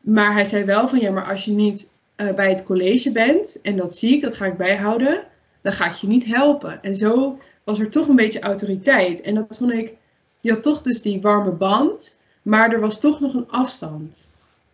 [0.00, 1.91] Maar hij zei wel van, ja, maar als je niet
[2.28, 5.24] eh, bij het college bent, en dat zie ik, dat ga ik bijhouden,
[5.60, 6.82] dan ga ik je niet helpen.
[6.82, 9.20] En zo was er toch een beetje autoriteit.
[9.20, 9.96] En dat vond ik,
[10.40, 14.30] je had toch dus die warme band, maar er was toch nog een afstand.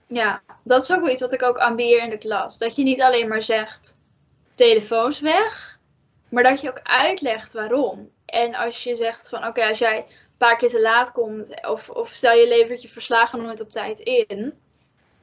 [0.06, 2.58] Ja, dat is ook wel iets wat ik ook ambieer in de klas.
[2.58, 3.98] Dat je niet alleen maar zegt
[4.54, 5.78] telefoons weg,
[6.28, 8.11] maar dat je ook uitlegt waarom.
[8.24, 10.04] En als je zegt van oké, als jij een
[10.38, 13.98] paar keer te laat komt, of, of stel je levert je verslagen nooit op tijd
[13.98, 14.54] in,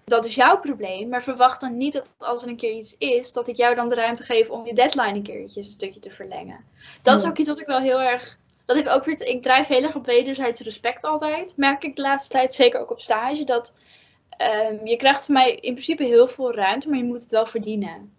[0.05, 1.09] dat is jouw probleem.
[1.09, 3.89] Maar verwacht dan niet dat als er een keer iets is, dat ik jou dan
[3.89, 6.65] de ruimte geef om je deadline een keertje een stukje te verlengen.
[7.01, 8.37] Dat is ook iets wat ik wel heel erg.
[8.65, 9.21] Dat ik ook weer.
[9.21, 11.57] Ik drijf heel erg op wederzijds respect altijd.
[11.57, 13.73] Merk ik de laatste tijd, zeker ook op stage, dat
[14.37, 17.45] Ehm, je krijgt van mij in principe heel veel ruimte, maar je moet het wel
[17.45, 18.13] verdienen.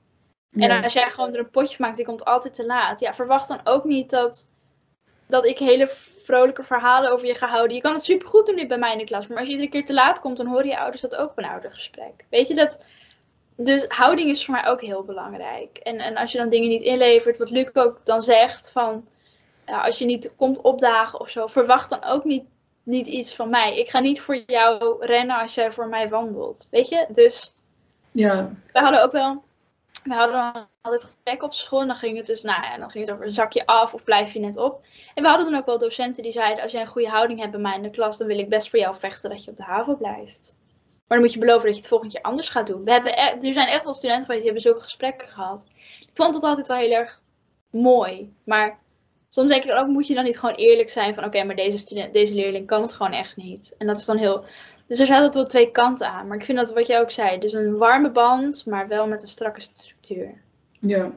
[0.51, 3.01] En als jij gewoon er een potje maakt, die komt altijd te laat.
[3.01, 4.51] Ja, verwacht dan ook niet dat,
[5.27, 5.91] dat ik hele
[6.27, 7.77] vrolijke verhalen over je ga houden.
[7.77, 9.71] Je kan het supergoed doen nu bij mij in de klas, maar als je iedere
[9.71, 12.25] keer te laat komt, dan horen je ouders dat ook op een oudergesprek.
[12.31, 12.85] Weet je dat?
[13.57, 15.77] Dus houding is voor mij ook heel belangrijk.
[15.77, 19.07] En, en als je dan dingen niet inlevert, wat Luc ook dan zegt, van
[19.67, 22.45] ja, als je niet komt opdagen of zo, verwacht dan ook niet,
[22.83, 23.79] niet iets van mij.
[23.79, 26.69] Ik ga niet voor jou rennen als jij voor mij wandelt.
[26.71, 27.07] Weet je?
[27.09, 27.55] Dus
[28.13, 29.45] ja, we hadden ook wel.
[30.07, 31.81] We hadden altijd gesprek op school.
[31.81, 34.05] En dan ging het dus, nou ja, dan ging het over zak je af of
[34.05, 34.85] blijf je net op.
[35.15, 37.51] En we hadden dan ook wel docenten die zeiden: Als jij een goede houding hebt
[37.51, 39.57] bij mij in de klas, dan wil ik best voor jou vechten dat je op
[39.57, 40.57] de haven blijft.
[41.07, 42.85] Maar dan moet je beloven dat je het volgend jaar anders gaat doen.
[42.85, 45.67] We hebben e- er zijn echt wel studenten geweest die hebben zulke gesprekken gehad.
[46.01, 47.23] Ik vond het altijd wel heel erg
[47.71, 48.35] mooi.
[48.45, 48.79] Maar
[49.29, 51.79] soms denk ik ook, moet je dan niet gewoon eerlijk zijn van oké, maar deze,
[51.79, 53.75] student, deze leerling kan het gewoon echt niet.
[53.79, 54.45] En dat is dan heel.
[54.87, 56.27] Dus er zaten wel twee kanten aan.
[56.27, 59.23] Maar ik vind dat wat jij ook zei, dus een warme band, maar wel met
[59.23, 60.35] een strakke structuur.
[60.81, 61.13] ja.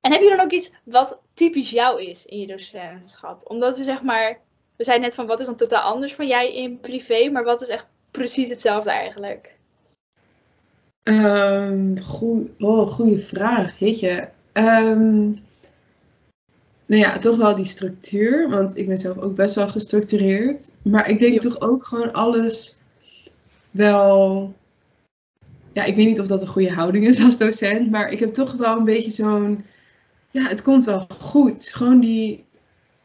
[0.00, 3.50] En heb je dan ook iets wat typisch jou is in je docentschap?
[3.50, 4.38] Omdat we zeg maar,
[4.76, 7.62] we zeiden net van wat is dan totaal anders van jij in privé, maar wat
[7.62, 9.56] is echt precies hetzelfde eigenlijk?
[11.02, 14.28] Ehm goe- oh, goede vraag, weet je.
[14.52, 15.32] Ehm,
[16.92, 20.76] nou ja, toch wel die structuur, want ik ben zelf ook best wel gestructureerd.
[20.82, 21.38] Maar ik denk Ja.
[21.50, 22.76] toch ook gewoon alles
[23.70, 24.54] wel.
[25.72, 28.32] Ja, ik weet niet of dat een goede houding is als docent, maar ik heb
[28.32, 29.64] toch wel een beetje zo'n.
[30.30, 31.68] Ja, het komt wel goed.
[31.72, 32.44] Gewoon die.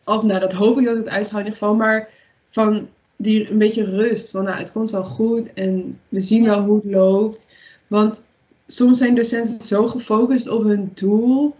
[0.06, 2.10] Of nou, dat hoop ik dat het uitgaat in ieder geval, maar
[2.50, 4.32] van die een beetje rust.
[4.32, 7.56] Van nou, het komt wel goed en we zien wel hoe het loopt.
[7.88, 8.28] Want
[8.65, 11.56] soms zijn docenten zo gefocust op hun doel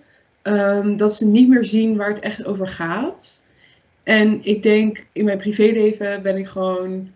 [0.48, 3.46] ehm, dat ze niet meer zien waar het echt over gaat.
[4.04, 7.12] En ik denk in mijn privéleven ben ik gewoon,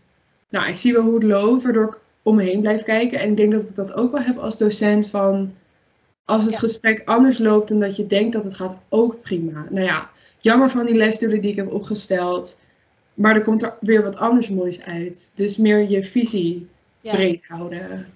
[0.49, 3.19] nou, ik zie wel hoe het loopt, waardoor ik om me heen blijf kijken.
[3.19, 5.53] En ik denk dat ik dat ook wel heb als docent van,
[6.25, 6.59] als het Ja.
[6.59, 9.65] gesprek anders loopt dan dat je denkt dat het gaat, ook prima.
[9.69, 12.63] Nou ja, jammer van die lesdoelen die ik heb opgesteld,
[13.13, 15.31] maar er komt er weer wat anders moois uit.
[15.35, 16.67] Dus meer je visie
[17.01, 17.11] Ja.
[17.13, 18.07] breed houden.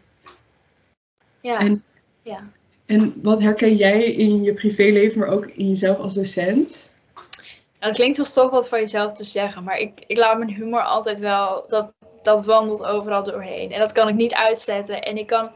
[1.41, 1.59] Ja.
[1.59, 1.83] En-
[2.21, 2.43] ja.
[2.85, 6.93] En wat herken jij in je privéleven, maar ook in jezelf als docent?
[7.79, 10.49] Nou, het klinkt wel stof wat van jezelf te zeggen, maar ik, ik laat mijn
[10.49, 11.93] humor altijd wel, dat,
[12.23, 13.71] dat wandelt overal doorheen.
[13.71, 15.01] En dat kan ik niet uitzetten.
[15.01, 15.51] En ik kan,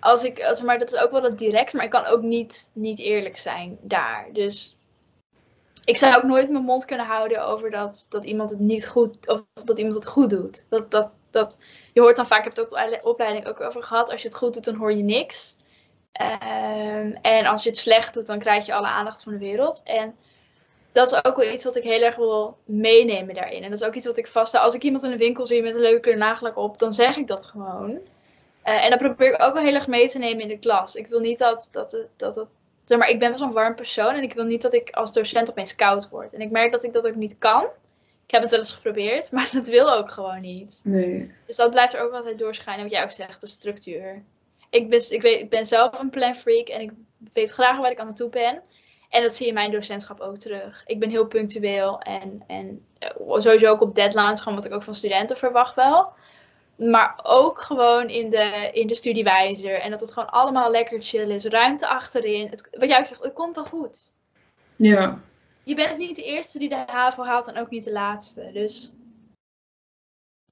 [0.00, 2.70] als ik, als, maar dat is ook wel dat direct, maar ik kan ook niet,
[2.72, 4.28] niet eerlijk zijn daar.
[4.32, 4.76] Dus
[5.84, 9.28] ik zou ook nooit mijn mond kunnen houden over dat, dat iemand het niet goed,
[9.28, 10.66] of dat iemand het goed doet.
[10.68, 11.58] Dat, dat, dat,
[11.92, 14.28] je hoort dan vaak, ik heb het op de opleiding ook over gehad, als je
[14.28, 15.56] het goed doet, dan hoor je niks.
[16.12, 19.80] Ehm, en als je het slecht doet, dan krijg je alle aandacht van de wereld.
[19.84, 20.14] En
[20.92, 23.62] dat is ook wel iets wat ik heel erg wil meenemen daarin.
[23.62, 24.62] En dat is ook iets wat ik vaststel.
[24.62, 27.16] Als ik iemand in de winkel zie met een leuke kleur nagellak op, dan zeg
[27.16, 28.00] ik dat gewoon.
[28.62, 30.94] Eh, en dat probeer ik ook wel heel erg mee te nemen in de klas.
[30.94, 32.48] Ik wil niet dat, dat, dat, het
[32.84, 34.90] zeg maar, ik ben best wel een warm persoon en ik wil niet dat ik
[34.90, 36.32] als docent opeens koud word.
[36.32, 37.64] En ik merk dat ik dat ook niet kan.
[38.24, 40.80] Ik heb het wel eens geprobeerd, maar dat wil ook gewoon niet.
[40.84, 41.34] Nee.
[41.46, 44.22] Dus dat blijft er ook altijd doorschijnen, wat jij ook zegt, de structuur.
[44.70, 46.90] Ik ben, ik, weet, ik ben zelf een planfreak en ik
[47.32, 48.62] weet graag waar ik aan naartoe ben.
[49.08, 50.82] En dat zie je in mijn docentschap ook terug.
[50.86, 54.82] Ik ben heel punctueel en, en eh, sowieso ook op deadlines, gewoon wat ik ook
[54.82, 56.12] van studenten verwacht wel.
[56.76, 59.80] Maar ook gewoon in de, in de studiewijzer.
[59.80, 61.44] En dat het gewoon allemaal lekker chill is.
[61.44, 62.48] Ruimte achterin.
[62.48, 64.12] Het, wat jij ook zegt, het komt wel goed.
[64.76, 65.20] Ja.
[65.62, 68.50] Je bent niet de eerste die de HAVO haalt en ook niet de laatste.
[68.52, 68.92] Dus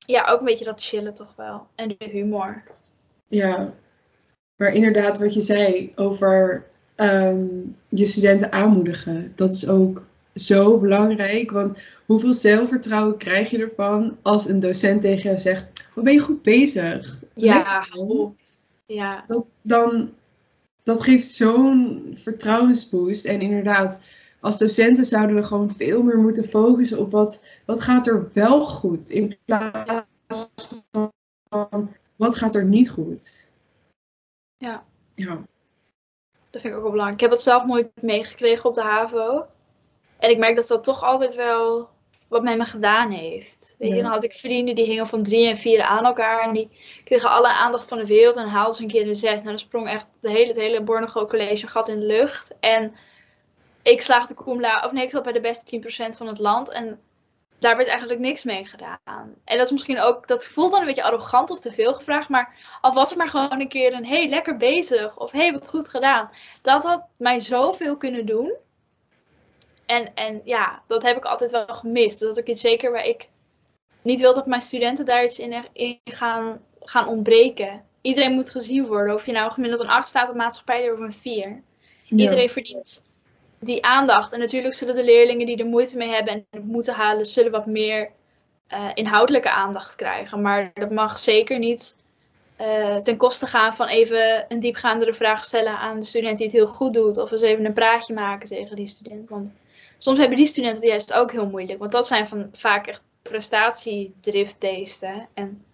[0.07, 1.67] ja, ook een beetje dat chillen toch wel.
[1.75, 2.63] En de humor.
[3.29, 3.75] Ja.
[4.59, 7.47] Maar inderdaad, wat je zei over ehm,
[7.89, 11.51] je studenten aanmoedigen, dat is ook zo belangrijk.
[11.51, 16.19] Want hoeveel zelfvertrouwen krijg je ervan als een docent tegen jou zegt: Wat ben je
[16.19, 17.19] goed bezig?
[17.35, 17.87] Ja,
[18.87, 19.25] ja.
[19.27, 20.11] Dat, dan,
[20.83, 23.25] dat geeft zo'n vertrouwensboost.
[23.25, 24.01] En inderdaad,
[24.41, 28.65] als docenten zouden we gewoon veel meer moeten focussen op wat, wat gaat er wel
[28.65, 29.11] goed.
[29.11, 30.49] In plaats
[31.49, 33.51] van wat gaat er niet goed.
[34.59, 34.85] Ja.
[35.15, 35.43] Ja.
[36.51, 37.15] Dat vind ik ook wel belangrijk.
[37.15, 39.47] Ik heb het zelf nooit meegekregen op de HAVO.
[40.19, 41.89] En ik merk dat dat toch altijd wel
[42.29, 43.75] wat met me gedaan heeft.
[43.79, 44.03] Weet je, Ja.
[44.03, 46.41] dan had ik vrienden die hingen van drie en vier aan elkaar.
[46.43, 46.71] En die
[47.05, 48.37] kregen alle aandacht van de wereld.
[48.37, 49.35] En haalden ze een keer de zes.
[49.35, 52.55] Nou, dan sprong echt de hele, het hele Bornego College gat in de lucht.
[52.61, 52.95] En
[53.83, 56.71] ik slaagde cum laude, of nee, ik zat bij de beste 10% van het land.
[56.71, 57.01] En
[57.59, 59.35] daar werd eigenlijk niks mee gedaan.
[59.45, 62.29] En dat is misschien ook, dat voelt dan een beetje arrogant of te veel gevraagd.
[62.29, 65.19] Maar al was het maar gewoon een keer een, hey, lekker bezig.
[65.19, 66.31] Of hey, wat goed gedaan.
[66.63, 68.57] Dat had mij zoveel kunnen doen.
[69.87, 72.21] En, en ja, dat heb ik altijd wel gemist.
[72.21, 73.29] Dat is ook iets zeker waar ik
[74.03, 77.85] niet wil dat mijn studenten daar iets in, in gaan, gaan ontbreken.
[78.01, 79.15] Iedereen moet gezien worden.
[79.15, 81.63] Of je nou gemiddeld een 8 staat op maatschappij of een 4.
[82.09, 83.07] Iedereen verdient
[83.61, 84.33] die aandacht.
[84.33, 87.51] En natuurlijk zullen de leerlingen die er moeite mee hebben en het moeten halen, zullen
[87.51, 88.11] wat meer
[88.67, 90.41] eh, inhoudelijke aandacht krijgen.
[90.41, 91.97] Maar dat mag zeker niet
[92.57, 96.57] eh, ten koste gaan van even een diepgaandere vraag stellen aan de student die het
[96.57, 97.19] heel goed doet.
[97.19, 99.29] Of eens even een praatje maken tegen die student.
[99.29, 99.53] Want
[99.99, 101.79] soms hebben die studenten het juist ook heel moeilijk.
[101.79, 105.29] Want dat zijn van, vaak echt prestatiedriftbeesten.
[105.35, 105.65] En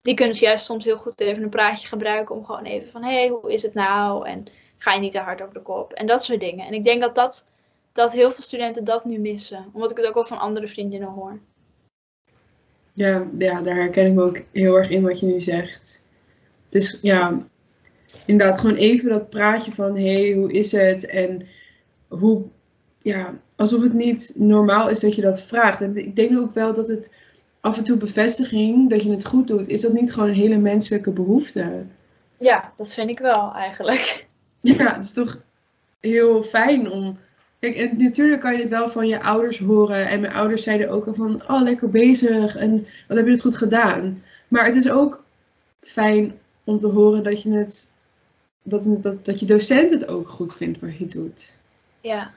[0.00, 3.04] die kunnen ze juist soms heel goed even een praatje gebruiken om gewoon even van,
[3.04, 4.28] hé, hey, hoe is het nou?
[4.28, 4.46] En
[4.78, 5.92] ga je niet te hard over de kop?
[5.92, 6.66] En dat soort dingen.
[6.66, 7.46] En ik denk dat, dat,
[7.92, 9.64] dat heel veel studenten dat nu missen.
[9.72, 11.38] Omdat ik het ook wel van andere vriendinnen hoor.
[12.92, 16.04] Ja, ja, daar herken ik me ook heel erg in wat je nu zegt.
[16.64, 17.46] Het is, ja,
[18.26, 21.06] inderdaad gewoon even dat praatje van, hé, hey, hoe is het?
[21.06, 21.46] En
[22.08, 22.42] hoe,
[22.98, 25.80] ja, alsof het niet normaal is dat je dat vraagt.
[25.80, 27.14] En ik denk ook wel dat het
[27.60, 30.58] af en toe bevestiging, dat je het goed doet, is dat niet gewoon een hele
[30.58, 31.86] menselijke behoefte?
[32.38, 34.25] Ja, dat vind ik wel eigenlijk.
[34.66, 35.38] Ja, het is toch
[36.00, 37.18] heel fijn om.
[37.58, 40.08] Kijk, en natuurlijk kan je dit wel van je ouders horen.
[40.08, 42.56] En mijn ouders zeiden ook al van, oh, lekker bezig.
[42.56, 44.22] En wat heb je het goed gedaan.
[44.48, 45.24] Maar het is ook
[45.80, 47.94] fijn om te horen dat je het.
[48.62, 51.58] Dat, dat, dat je docent het ook goed vindt wat je doet.
[52.00, 52.32] Ja.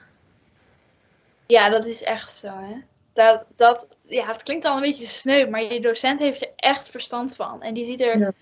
[1.46, 2.80] Ja, dat is echt zo, hè.
[3.12, 6.88] Dat, dat, ja, het klinkt al een beetje sneu, maar je docent heeft er echt
[6.88, 7.62] verstand van.
[7.62, 8.32] En die ziet er Ja.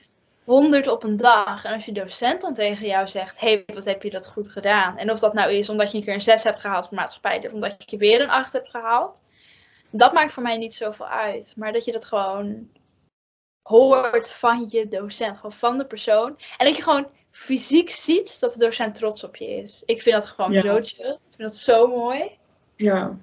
[0.49, 1.65] Honderd op een dag.
[1.65, 4.97] En als je docent dan tegen jou zegt, hey, wat heb je dat goed gedaan?
[4.97, 7.47] En of dat nou is omdat je een keer een 6 hebt gehaald voor maatschappij,
[7.47, 9.23] of omdat je weer een 8 hebt gehaald.
[9.91, 11.55] Dat maakt voor mij niet zoveel uit.
[11.57, 12.69] Maar dat je dat gewoon
[13.63, 16.39] hoort van je docent, gewoon van de persoon.
[16.57, 19.83] En dat je gewoon fysiek ziet dat de docent trots op je is.
[19.87, 20.61] Ik vind dat gewoon Ja.
[20.61, 21.11] zo chill.
[21.11, 22.31] Ik vind dat zo mooi.
[22.77, 23.17] Ja.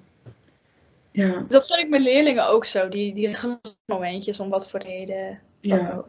[1.12, 2.88] Ja, Dus dat gun ik mijn leerlingen ook zo.
[2.88, 3.36] Die, die
[3.86, 5.40] momentjes om wat voor reden.
[5.60, 6.04] ja.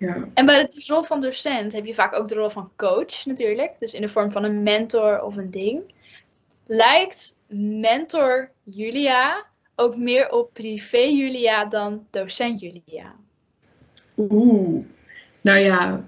[0.00, 0.28] Ja.
[0.34, 3.72] En bij de rol van docent heb je vaak ook de rol van coach natuurlijk.
[3.78, 5.82] Dus in de vorm van een mentor of een ding.
[6.66, 7.34] Lijkt
[7.80, 13.14] mentor Julia ook meer op privé Julia dan docent Julia?
[14.16, 14.84] Oeh.
[15.40, 16.04] Nou ja,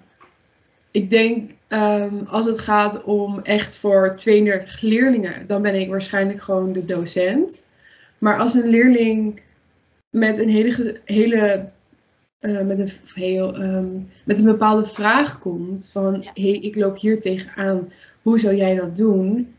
[0.90, 6.40] ik denk ehm, als het gaat om echt voor 32 leerlingen, dan ben ik waarschijnlijk
[6.40, 7.68] gewoon de docent.
[8.18, 9.40] Maar als een leerling
[10.10, 11.70] met een hele, hele
[12.42, 13.88] eh, met, een, heel, ehm,
[14.24, 18.96] met een bepaalde vraag komt van, hey, ik loop hier tegenaan, hoe zou jij dat
[18.96, 19.54] doen?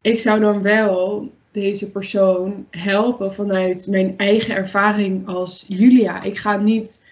[0.00, 6.22] Ik zou dan wel deze persoon helpen vanuit mijn eigen ervaring als Julia.
[6.22, 7.06] Ik ga niet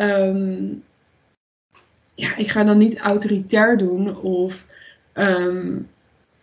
[0.00, 0.74] Ehm,
[2.14, 4.66] ja, ik ga dan niet autoritair doen of.
[5.12, 5.82] ehm,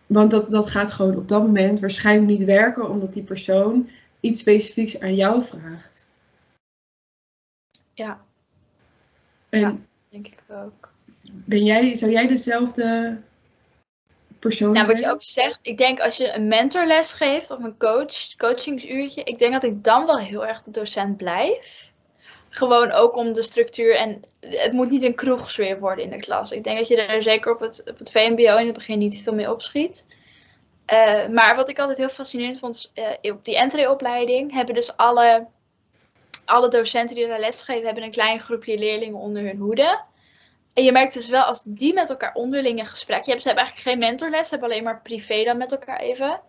[0.06, 3.88] want dat, dat gaat gewoon op dat moment waarschijnlijk niet werken, omdat die persoon
[4.20, 6.07] iets specifieks aan jou vraagt.
[7.98, 8.20] Ja,
[9.48, 9.76] En Ja.
[10.08, 10.88] denk ik ook.
[11.30, 13.18] ben jij, zou jij dezelfde
[14.38, 17.76] persoon Nou, wat je ook zegt, ik denk als je een mentorles geeft of een
[17.76, 21.92] coach, coachingsuurtje, ik denk dat ik dan wel heel erg de docent blijf.
[22.48, 26.52] Gewoon ook om de structuur en het moet niet een kroegsfeer worden in de klas.
[26.52, 29.22] Ik denk dat je er zeker op het, op het VMBO in het begin niet
[29.22, 30.04] veel mee opschiet.
[30.84, 35.46] Eh, maar wat ik altijd heel fascinerend vond, eh, op die entreeopleiding hebben dus alle,
[36.48, 40.00] alle docenten die daar lesgeven, hebben een klein groepje leerlingen onder hun hoede.
[40.74, 43.42] En je merkt dus wel als die met elkaar onderling een gesprek hebben.
[43.42, 46.40] Ze hebben eigenlijk geen mentorles, ze hebben alleen maar privé dan met elkaar even.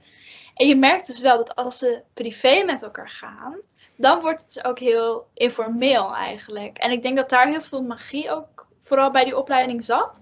[0.56, 3.60] En je merkt dus wel dat als ze privé met elkaar gaan,
[3.96, 6.78] dan wordt het ook heel informeel eigenlijk.
[6.78, 10.22] En ik denk dat daar heel veel magie ook vooral bij die opleiding zat.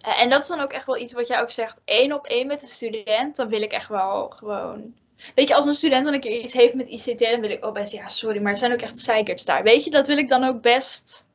[0.00, 2.26] Eh, en dat is dan ook echt wel iets wat jij ook zegt, één op
[2.26, 4.94] één met een student, dan wil ik echt wel gewoon...
[5.34, 7.64] Weet je, als een student dan een keer iets heeft met ICT, dan wil ik
[7.64, 9.62] ook best, ja sorry, maar er zijn ook echt zeikerts daar.
[9.62, 11.26] Weet je, dat wil ik dan ook best,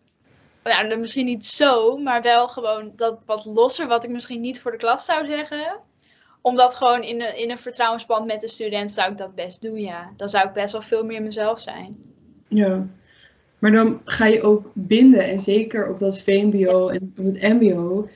[0.64, 4.72] nou misschien niet zo, maar wel gewoon dat wat losser, wat ik misschien niet voor
[4.72, 5.80] de klas zou zeggen.
[6.42, 9.80] Omdat gewoon in een, in een vertrouwensband met de student zou ik dat best doen,
[9.80, 10.14] ja.
[10.18, 11.98] Dan zou ik best wel veel meer mezelf zijn.
[12.48, 12.88] Ja,
[13.60, 15.24] maar dan ga je ook binden.
[15.24, 18.10] En zeker op dat VMBO en op het MBO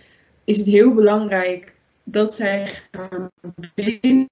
[0.43, 3.29] is het heel belangrijk dat zij gaan
[3.75, 4.29] binden.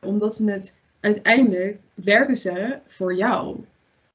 [0.00, 3.56] Omdat ze het uiteindelijk werken ze voor jou.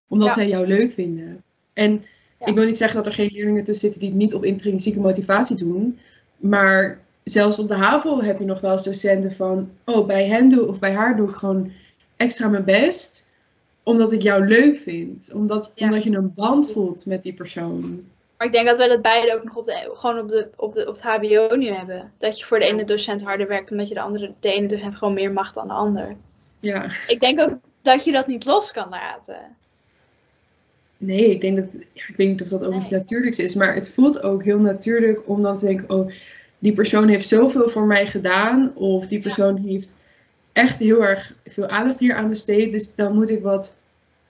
[0.08, 1.43] Omdat zij jou leuk vinden.
[1.73, 2.03] En
[2.45, 4.99] ik wil niet zeggen dat er geen leerlingen tussen zitten die het niet op intrinsieke
[4.99, 5.99] motivatie doen.
[6.38, 9.69] Maar zelfs op de HAVO heb je nog wel eens docenten van...
[9.86, 11.71] Oh, bij hem doe of bij haar doe ik gewoon
[12.15, 13.32] extra mijn best
[13.84, 15.32] omdat ik jou leuk vind.
[15.34, 18.03] Omdat, omdat je een band voelt met die persoon.
[18.43, 20.73] Maar ik denk dat we dat beide ook nog op de, gewoon op, de, op,
[20.73, 22.12] de, op het HBO nu hebben.
[22.17, 24.95] Dat je voor de ene docent harder werkt, omdat je de, andere, de ene docent
[24.95, 26.15] gewoon meer mag dan de ander.
[26.60, 26.89] Ja.
[27.08, 29.38] Ik denk ook dat je dat niet los kan laten.
[30.97, 33.73] Nee, ik denk dat, ja, ik weet niet of dat ook iets natuurlijks is, maar
[33.73, 36.12] het voelt ook heel natuurlijk om dan te denken, oh,
[36.60, 39.97] die persoon heeft zoveel voor mij gedaan, of die persoon heeft
[40.51, 42.71] echt heel erg veel aandacht hier aan besteed.
[42.71, 43.75] Dus dan moet ik wat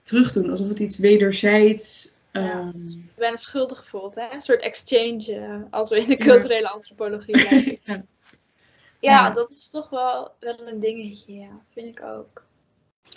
[0.02, 0.50] terug doen.
[0.50, 2.13] Alsof het iets wederzijds.
[2.42, 2.60] Ja.
[2.60, 2.88] Um...
[2.88, 4.30] Ik ben een schuldig gevoeld, hè?
[4.32, 7.36] Een soort exchange, uh, als we in de culturele antropologie
[7.84, 7.94] ja.
[7.94, 8.04] ja.
[9.00, 11.60] Ja, dat is toch wel, wel een dingetje, ja.
[11.72, 12.44] Vind ik ook.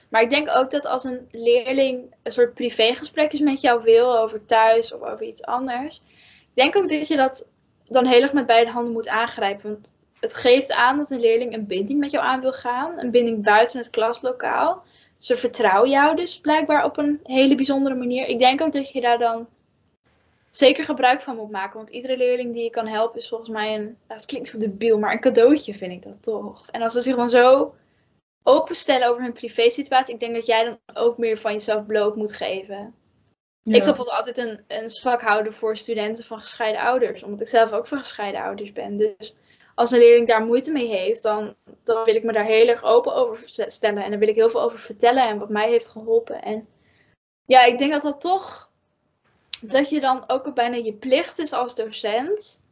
[0.10, 4.46] Maar ik denk ook dat als een leerling een soort privégesprekjes met jou wil over
[4.46, 5.98] thuis of over iets anders.
[6.40, 7.50] Ik denk ook dat je dat
[7.86, 9.72] dan heel erg met beide handen moet aangrijpen.
[9.72, 13.00] Want het geeft aan dat een leerling een binding met jou aan wil gaan.
[13.00, 14.84] Een binding buiten het klaslokaal.
[15.18, 18.26] Ze vertrouwen jou dus blijkbaar op een hele bijzondere manier.
[18.26, 19.48] Ik denk ook dat je daar dan
[20.50, 21.78] zeker gebruik van moet maken.
[21.78, 25.00] Want iedere leerling die je kan helpen is volgens mij een, het klinkt zo debiel,
[25.00, 26.70] maar een cadeautje vind ik dat toch.
[26.72, 27.76] En als ze zich dan zo
[28.44, 32.16] openstellen over hun privé situatie, ik denk dat jij dan ook meer van jezelf bloot
[32.16, 32.96] moet geven.
[33.64, 37.24] Ik zal bijvoorbeeld altijd een, een zwak houden voor studenten van gescheiden ouders.
[37.24, 38.98] Omdat ik zelf ook van gescheiden ouders ben.
[38.98, 39.36] Dus
[39.78, 42.84] als een leerling daar moeite mee heeft, dan, dan wil ik me daar heel erg
[42.84, 44.04] open over stellen.
[44.04, 46.42] En dan wil ik heel veel over vertellen en wat mij heeft geholpen.
[46.42, 46.68] En
[47.46, 48.72] ja, ik denk dat dat toch,
[49.62, 52.64] dat je dan ook bijna je plicht is als docent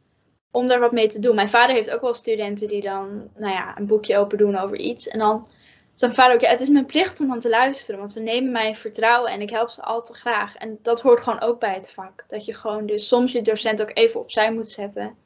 [0.50, 1.34] om daar wat mee te doen.
[1.34, 4.76] Mijn vader heeft ook wel studenten die dan, nou ja, een boekje open doen over
[4.76, 5.08] iets.
[5.08, 5.48] En dan
[5.94, 8.52] zijn vader ook, ja, het is mijn plicht om dan te luisteren, want ze nemen
[8.52, 10.56] mij in vertrouwen en ik help ze al te graag.
[10.56, 12.24] En dat hoort gewoon ook bij het vak.
[12.28, 15.16] Dat je gewoon dus soms je docent ook even opzij moet zetten.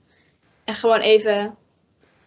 [0.65, 1.57] En gewoon even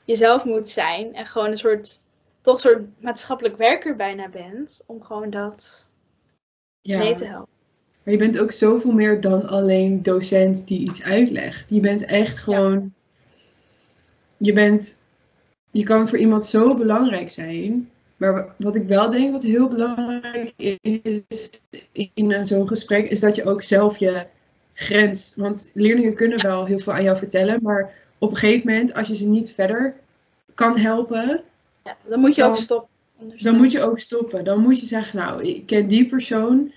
[0.05, 1.99] jezelf moet zijn en gewoon een soort,
[2.41, 5.87] toch een soort maatschappelijk werker bijna bent, om gewoon dat
[6.81, 6.97] ja.
[6.97, 7.51] mee te helpen.
[8.03, 11.69] Maar je bent ook zoveel meer dan alleen docent die iets uitlegt.
[11.69, 12.93] Je bent echt gewoon,
[14.37, 15.01] je bent,
[15.71, 17.89] je kan voor iemand zo belangrijk zijn.
[18.17, 21.21] Maar wat ik wel denk wat heel belangrijk is
[22.13, 24.25] in zo'n gesprek, is dat je ook zelf je
[24.73, 25.33] grens.
[25.35, 29.07] Want leerlingen kunnen wel heel veel aan jou vertellen, maar op een gegeven moment, als
[29.07, 29.95] je ze niet verder
[30.53, 31.43] kan helpen,
[31.83, 32.89] ja, dan moet je ook stoppen.
[33.38, 34.43] Dan moet je ook stoppen.
[34.43, 36.71] Dan moet je zeggen, nou, ik ken die persoon,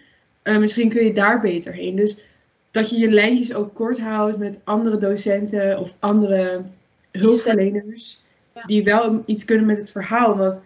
[0.44, 1.96] uh, misschien kun je daar beter heen.
[1.96, 2.24] Dus
[2.70, 6.62] dat je je lijntjes ook kort houdt met andere docenten of andere
[7.10, 8.22] hulpverleners,
[8.66, 10.36] die wel iets kunnen met het verhaal.
[10.36, 10.64] Want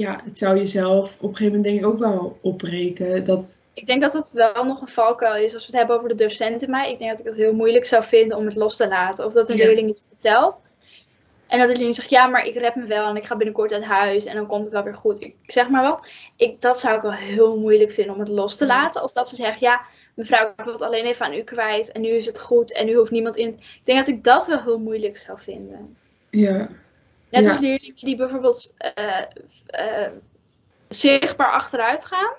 [0.00, 3.24] ja, het zou jezelf op een gegeven moment denk ik ook wel opbreken.
[3.24, 3.62] Dat...
[3.74, 6.24] Ik denk dat dat wel nog een valkuil is als we het hebben over de
[6.24, 6.70] docenten.
[6.70, 9.24] Maar ik denk dat ik het heel moeilijk zou vinden om het los te laten.
[9.24, 10.62] Of dat een leerling iets vertelt.
[11.46, 13.72] En dat de leerling zegt, ja, maar ik red me wel en ik ga binnenkort
[13.72, 15.20] uit huis en dan komt het wel weer goed.
[15.20, 16.10] Ik zeg maar wat.
[16.36, 19.02] Ik, dat zou ik wel heel moeilijk vinden om het los te laten.
[19.02, 19.80] Of dat ze zeggen, ja,
[20.14, 22.86] mevrouw, ik wil het alleen even aan u kwijt en nu is het goed en
[22.86, 23.48] nu hoeft niemand in.
[23.48, 25.96] Ik denk dat ik dat wel heel moeilijk zou vinden.
[26.30, 26.68] Ja.
[27.30, 29.20] Net als leerlingen die bijvoorbeeld uh,
[29.80, 30.06] uh,
[30.88, 32.32] zichtbaar achteruit gaan,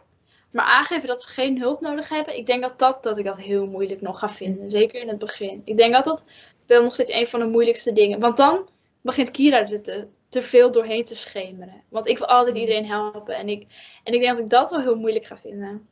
[0.52, 2.38] maar aangeven dat ze geen hulp nodig hebben.
[2.38, 4.70] Ik denk dat, dat, dat ik dat heel moeilijk nog ga vinden.
[4.70, 5.62] Zeker in het begin.
[5.66, 6.24] Ik denk dat dat
[6.66, 8.20] wel nog steeds een van de moeilijkste dingen.
[8.20, 8.70] Want dan
[9.02, 11.82] begint Kira er te, te veel doorheen te schemeren.
[11.90, 13.36] Want ik wil altijd iedereen helpen.
[13.36, 13.66] En ik,
[14.04, 15.88] en ik denk dat ik dat wel heel moeilijk ga vinden.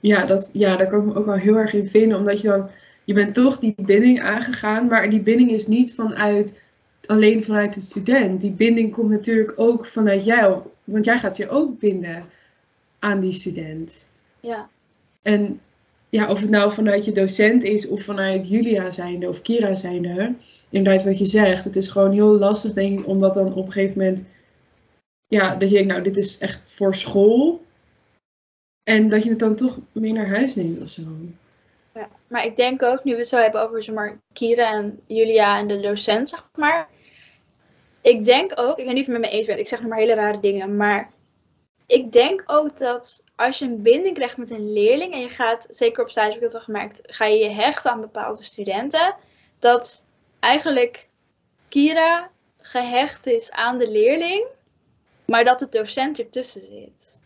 [0.00, 2.18] Ja, dat, ja, daar kan ik me ook wel heel erg in vinden.
[2.18, 2.70] Omdat je dan,
[3.04, 4.86] je bent toch die binding aangegaan.
[4.86, 6.60] Maar die binding is niet vanuit,
[7.08, 8.40] alleen vanuit de student.
[8.40, 10.62] Die binding komt natuurlijk ook vanuit jou.
[10.84, 12.24] Want jij gaat je ook binden
[12.98, 14.08] aan die student.
[14.40, 14.68] Ja.
[15.22, 15.60] En
[16.08, 20.34] ja, of het nou vanuit je docent is of vanuit Julia zijnde of Kira zijnde
[20.68, 21.64] inderdaad wat je zegt.
[21.64, 24.28] Het is gewoon heel lastig, denk ik, omdat dan op een gegeven moment,
[25.26, 27.64] ja, dat je denkt, nou, dit is echt voor school.
[28.82, 31.02] En dat je het dan toch mee naar huis neemt of zo.
[31.94, 35.00] Ja, maar ik denk ook, nu we het zo hebben over zeg maar, Kira en
[35.06, 36.88] Julia en de docent, zeg maar.
[38.06, 40.14] Ik denk ook, ik weet niet met me eens bent, ik zeg nog maar hele
[40.14, 41.10] rare dingen, maar
[41.86, 45.66] ik denk ook dat als je een binding krijgt met een leerling en je gaat,
[45.70, 49.14] zeker op stage heb ik dat wel gemerkt, ga je je hechten aan bepaalde studenten,
[49.58, 50.04] dat
[50.40, 51.08] eigenlijk
[51.68, 52.30] Kira
[52.60, 54.46] gehecht is aan de leerling,
[55.24, 57.20] maar dat de docent ertussen zit.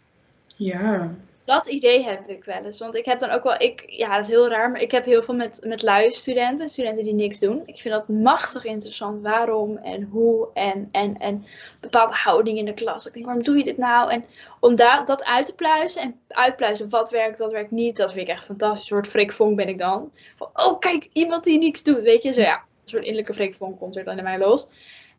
[0.56, 1.14] Ja.
[1.44, 2.78] Dat idee heb ik wel eens.
[2.78, 5.04] Want ik heb dan ook wel, ik, ja, dat is heel raar, maar ik heb
[5.04, 7.62] heel veel met, met luie studenten, studenten die niks doen.
[7.66, 9.22] Ik vind dat machtig interessant.
[9.22, 11.46] Waarom en hoe en, en, en
[11.80, 13.06] bepaalde houding in de klas.
[13.06, 14.10] Ik denk, waarom doe je dit nou?
[14.10, 14.24] En
[14.60, 18.28] om da dat uit te pluizen en uitpluizen wat werkt, wat werkt niet, dat vind
[18.28, 18.80] ik echt fantastisch.
[18.80, 20.12] Een soort frikvonk ben ik dan.
[20.36, 22.32] Van, oh, kijk, iemand die niks doet, weet je.
[22.32, 24.66] Zo ja, een soort innerlijke frikvonk komt er dan in mij los.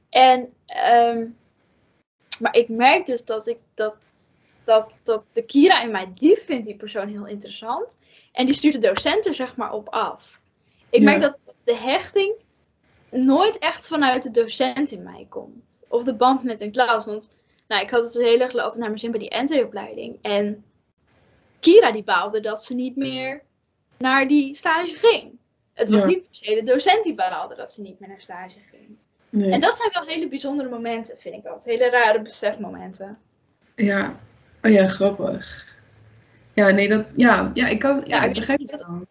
[0.09, 1.27] En, ehm,
[2.39, 3.95] maar ik merk dus dat ik dat
[4.71, 7.97] dat, dat de Kira in mij, die vindt die persoon heel interessant.
[8.31, 10.39] En die stuurt de docent er zeg maar op af.
[10.89, 12.35] Ik merk dat de hechting
[13.09, 15.83] nooit echt vanuit de docent in mij komt.
[15.87, 17.05] Of de band met een klas.
[17.05, 17.29] Want
[17.67, 20.17] nou, ik had het dus heel erg altijd naar mijn zin bij die NT-opleiding.
[20.21, 20.63] En
[21.59, 23.41] Kira die baalde dat ze niet meer
[23.97, 25.39] naar die stage ging.
[25.73, 28.59] Het was niet per se de docent die baalde dat ze niet meer naar stage
[28.71, 28.97] ging.
[29.29, 29.51] Nee.
[29.51, 31.59] En dat zijn wel hele bijzondere momenten, vind ik wel.
[31.63, 33.17] Hele rare besefmomenten.
[33.75, 34.19] Ja,
[34.63, 35.69] Oh ja, grappig.
[36.53, 39.05] Ja, nee, dat, ja, ja, ik kan, ja, ik begrijp het dan.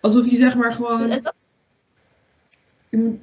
[0.00, 1.10] Alsof je zeg maar gewoon.
[2.88, 3.18] Ik moet,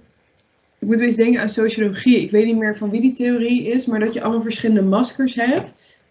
[0.80, 2.22] ik moet eens denken aan sociologie.
[2.22, 5.36] Ik weet niet meer van wie die theorie is, maar dat je allemaal verschillende maskers
[5.36, 6.04] hebt.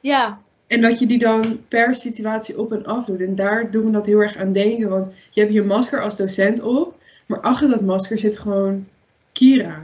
[0.00, 0.40] Ja.
[0.66, 3.20] En dat je die dan per situatie op en af doet.
[3.20, 4.88] En daar doen we dat heel erg aan denken.
[4.88, 8.88] Want je hebt je masker als docent op, maar achter dat masker zit gewoon
[9.32, 9.82] Kira.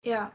[0.00, 0.32] Ja.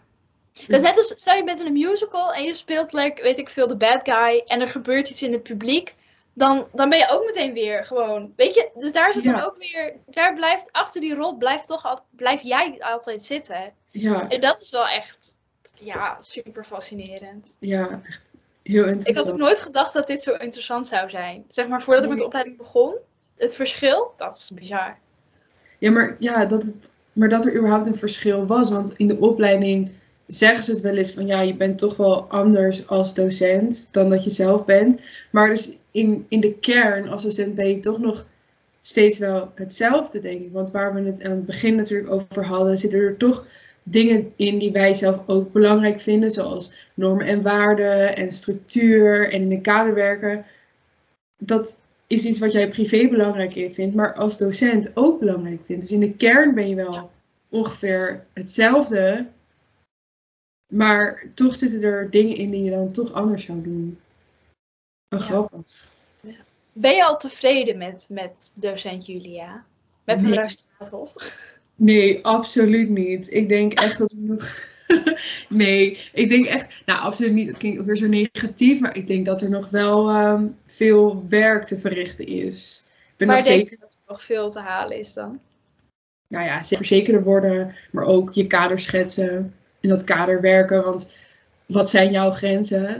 [0.67, 3.49] Dus net als, stel je bent in een musical en je speelt, like, weet ik
[3.49, 5.95] veel, de bad guy en er gebeurt iets in het publiek.
[6.33, 9.57] Dan, dan ben je ook meteen weer gewoon, weet je, dus daar zit dan ook
[9.57, 13.73] weer, daar blijft, achter die rol blijft toch, al, blijf jij altijd zitten.
[13.91, 14.29] Ja.
[14.29, 15.37] En dat is wel echt,
[15.73, 17.55] ja, super fascinerend.
[17.59, 18.21] Ja, echt
[18.63, 19.07] heel interessant.
[19.07, 21.45] Ik had ook nooit gedacht dat dit zo interessant zou zijn.
[21.49, 22.95] Zeg maar, voordat ik met de opleiding begon,
[23.37, 24.97] het verschil, dat is bizar.
[25.77, 29.17] Ja, maar, ja, dat het, maar dat er überhaupt een verschil was, want in de
[29.19, 29.91] opleiding
[30.29, 34.09] zeggen ze het wel eens van ja, je bent toch wel anders als docent dan
[34.09, 35.01] dat je zelf bent.
[35.31, 38.25] Maar dus in, in de kern als docent ben je toch nog
[38.81, 40.51] steeds wel hetzelfde, denk ik.
[40.51, 43.45] Want waar we het aan het begin natuurlijk over hadden, zitten er toch
[43.83, 49.41] dingen in die wij zelf ook belangrijk vinden, zoals normen en waarden en structuur en
[49.41, 50.45] in een kader werken.
[51.37, 55.81] Dat is iets wat jij privé belangrijk vindt, maar als docent ook belangrijk vindt.
[55.81, 57.11] Dus in de kern ben je wel
[57.49, 59.25] ongeveer hetzelfde,
[60.69, 63.99] maar toch zitten er dingen in die je dan toch anders zou doen.
[65.09, 65.87] Oh, grappig.
[66.73, 69.63] Ben je al tevreden met, met docent Julia?
[70.03, 70.39] Met nee.
[70.79, 71.11] mevrouw
[71.75, 73.33] Nee, absoluut niet.
[73.33, 74.67] Ik denk echt dat ik nog...
[75.49, 76.81] nee, ik denk echt...
[76.85, 77.47] Nou, absoluut niet.
[77.47, 78.79] Het klinkt ook weer zo negatief.
[78.79, 82.83] Maar ik denk dat er nog wel um, veel werk te verrichten is.
[83.11, 85.39] Ik ben maar zeker dat er nog veel te halen is dan?
[86.27, 87.75] Nou ja, verzekerder worden.
[87.91, 90.83] Maar ook je kader schetsen in dat kader werken.
[90.83, 91.11] Want
[91.65, 92.99] wat zijn jouw grenzen?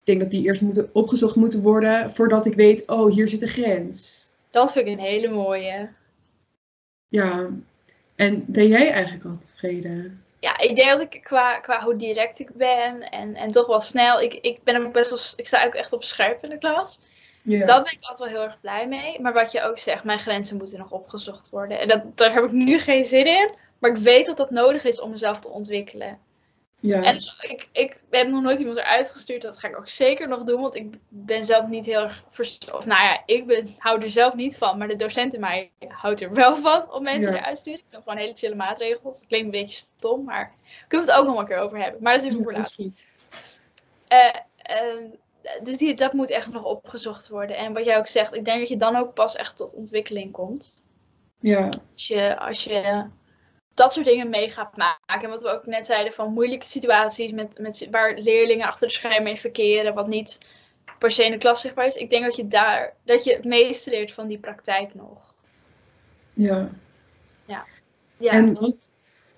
[0.00, 3.40] Ik denk dat die eerst moeten opgezocht moeten worden voordat ik weet, oh, hier zit
[3.40, 4.26] de grens.
[4.50, 5.88] Dat vind ik een hele mooie.
[7.08, 7.48] Ja,
[8.14, 10.22] en ben jij eigenlijk al tevreden?
[10.40, 13.80] Ja, ik denk dat ik qua, qua hoe direct ik ben en, en toch wel
[13.80, 14.20] snel.
[14.20, 15.18] Ik, ik ben ook best wel.
[15.36, 16.98] Ik sta ook echt op scherp in de klas.
[17.42, 17.66] Ja.
[17.66, 19.20] Dat ben ik altijd wel heel erg blij mee.
[19.20, 21.80] Maar wat je ook zegt, mijn grenzen moeten nog opgezocht worden.
[21.80, 23.54] En dat, daar heb ik nu geen zin in.
[23.84, 26.18] Maar ik weet dat dat nodig is om mezelf te ontwikkelen.
[26.80, 27.02] Ja.
[27.02, 29.42] En dus ik, ik heb nog nooit iemand eruit gestuurd.
[29.42, 30.60] Dat ga ik ook zeker nog doen.
[30.60, 32.24] Want ik ben zelf niet heel erg.
[32.72, 34.78] Of nou ja, ik ben, hou er zelf niet van.
[34.78, 37.38] Maar de docent in mij houdt er wel van om mensen ja.
[37.38, 37.80] eruit te sturen.
[37.80, 39.24] Ik vind gewoon hele chille maatregels.
[39.28, 40.24] Klinkt een beetje stom.
[40.24, 40.52] Maar
[40.88, 42.02] kunnen we het ook nog een keer over hebben.
[42.02, 42.84] Maar dat is even voor later.
[44.12, 44.34] Uh,
[44.70, 45.10] uh,
[45.62, 47.56] dus die, dat moet echt nog opgezocht worden.
[47.56, 50.32] En wat jij ook zegt, ik denk dat je dan ook pas echt tot ontwikkeling
[50.32, 50.84] komt.
[51.40, 51.68] Ja.
[51.92, 53.06] Als je, als je
[53.74, 55.22] dat soort dingen mee gaat maken.
[55.22, 58.92] En wat we ook net zeiden van moeilijke situaties met, met, waar leerlingen achter de
[58.92, 60.38] schermen in verkeren, wat niet
[60.98, 61.94] per se in de klas zichtbaar is.
[61.94, 65.34] Ik denk dat je daar dat je het meeste leert van die praktijk nog.
[66.32, 66.70] Ja.
[67.46, 67.64] Ja.
[68.16, 68.78] ja en wat,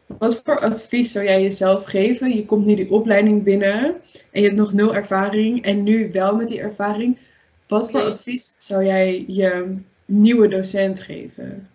[0.06, 2.36] wat voor advies zou jij jezelf geven?
[2.36, 3.84] Je komt nu die opleiding binnen
[4.30, 7.18] en je hebt nog nul ervaring en nu wel met die ervaring.
[7.66, 11.70] Wat voor advies zou jij je nieuwe docent geven?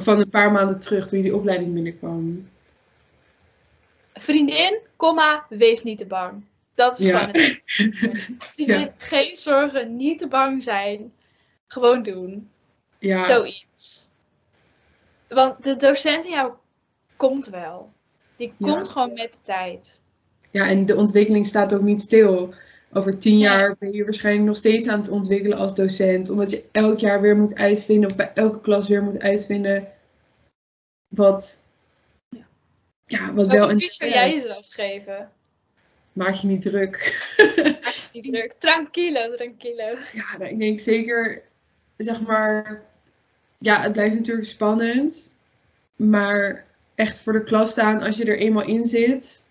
[0.00, 2.48] Van een paar maanden terug, toen je die opleiding binnenkwam.
[4.14, 6.44] Vriendin, komma, wees niet te bang.
[6.74, 7.60] Dat is gewoon het.
[8.54, 11.12] Vriendin, geen zorgen, niet te bang zijn.
[11.66, 12.50] Gewoon doen.
[12.98, 14.08] Ja, Zoiets.
[15.28, 16.52] Want de docent in jou
[17.16, 17.92] komt wel.
[18.36, 18.72] Die Ja.
[18.72, 20.00] komt gewoon met de tijd.
[20.50, 22.54] ja, en de ontwikkeling staat ook niet stil.
[22.94, 26.30] Over tien jaar ben je waarschijnlijk nog steeds aan het ontwikkelen als docent.
[26.30, 29.88] Omdat je elk jaar weer moet uitvinden, of bij elke klas weer moet uitvinden.
[31.08, 31.64] Wat,
[33.04, 33.74] ja, wat Welk wel een.
[33.74, 35.30] advies zou jij jezelf geven?
[36.12, 37.24] Maak je niet druk.
[38.12, 38.54] Niet druk.
[38.58, 39.96] Tranquilo, tranquilo.
[40.12, 41.42] Ja, nou, ik denk zeker,
[41.96, 42.82] zeg maar,
[43.58, 45.34] ja, het blijft natuurlijk spannend.
[45.96, 46.64] Maar
[46.94, 49.46] echt voor de klas staan, als je er eenmaal in zit,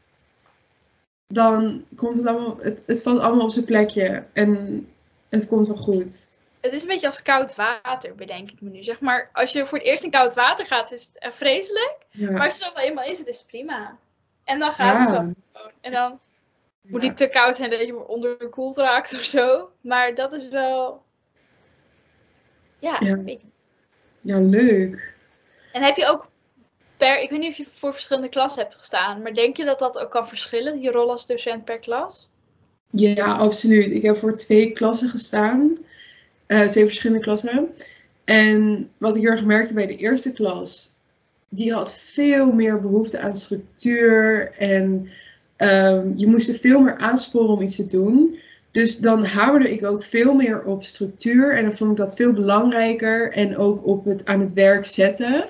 [1.31, 4.23] dan komt het allemaal, het, het valt allemaal op zijn plekje.
[4.33, 4.87] En
[5.29, 6.39] het komt wel goed.
[6.61, 8.83] Het is een beetje als koud water, bedenk ik me nu.
[8.83, 11.97] Zeg maar, als je voor het eerst in koud water gaat, is het vreselijk.
[12.11, 13.97] Maar als je er dan eenmaal in zit, is het prima.
[14.43, 15.29] En dan gaat het wel.
[15.81, 16.19] En dan
[16.81, 19.71] moet niet te koud zijn dat je onderkoeld raakt of zo.
[19.81, 21.03] Maar dat is wel...
[22.79, 23.17] Ja, Ja.
[23.17, 23.47] weet je.
[24.21, 25.15] ja, leuk.
[25.71, 26.29] En heb je ook
[27.01, 29.21] Ik weet niet of je voor verschillende klassen hebt gestaan.
[29.21, 32.29] Maar denk je dat dat ook kan verschillen, je rol als docent per klas?
[32.89, 33.91] Ja, absoluut.
[33.91, 35.73] Ik heb voor twee klassen gestaan.
[36.45, 37.69] Eh, twee verschillende klassen.
[38.23, 40.95] En wat ik heel erg merkte bij de eerste klas,
[41.49, 44.51] die had veel meer behoefte aan structuur.
[44.57, 45.09] En
[45.55, 48.39] ehm, je moest er veel meer aansporen om iets te doen.
[48.71, 51.55] Dus dan hamerde ik ook veel meer op structuur.
[51.55, 53.31] En dan vond ik dat veel belangrijker.
[53.31, 55.49] En ook op het aan het werk zetten.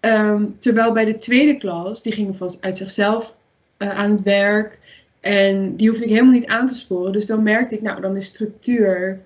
[0.00, 3.36] Ehm, terwijl bij de tweede klas, die gingen vast uit zichzelf
[3.76, 4.80] eh, aan het werk.
[5.20, 7.12] En die hoefde ik helemaal niet aan te sporen.
[7.12, 9.20] Dus dan merkte ik, nou, dan is structuur,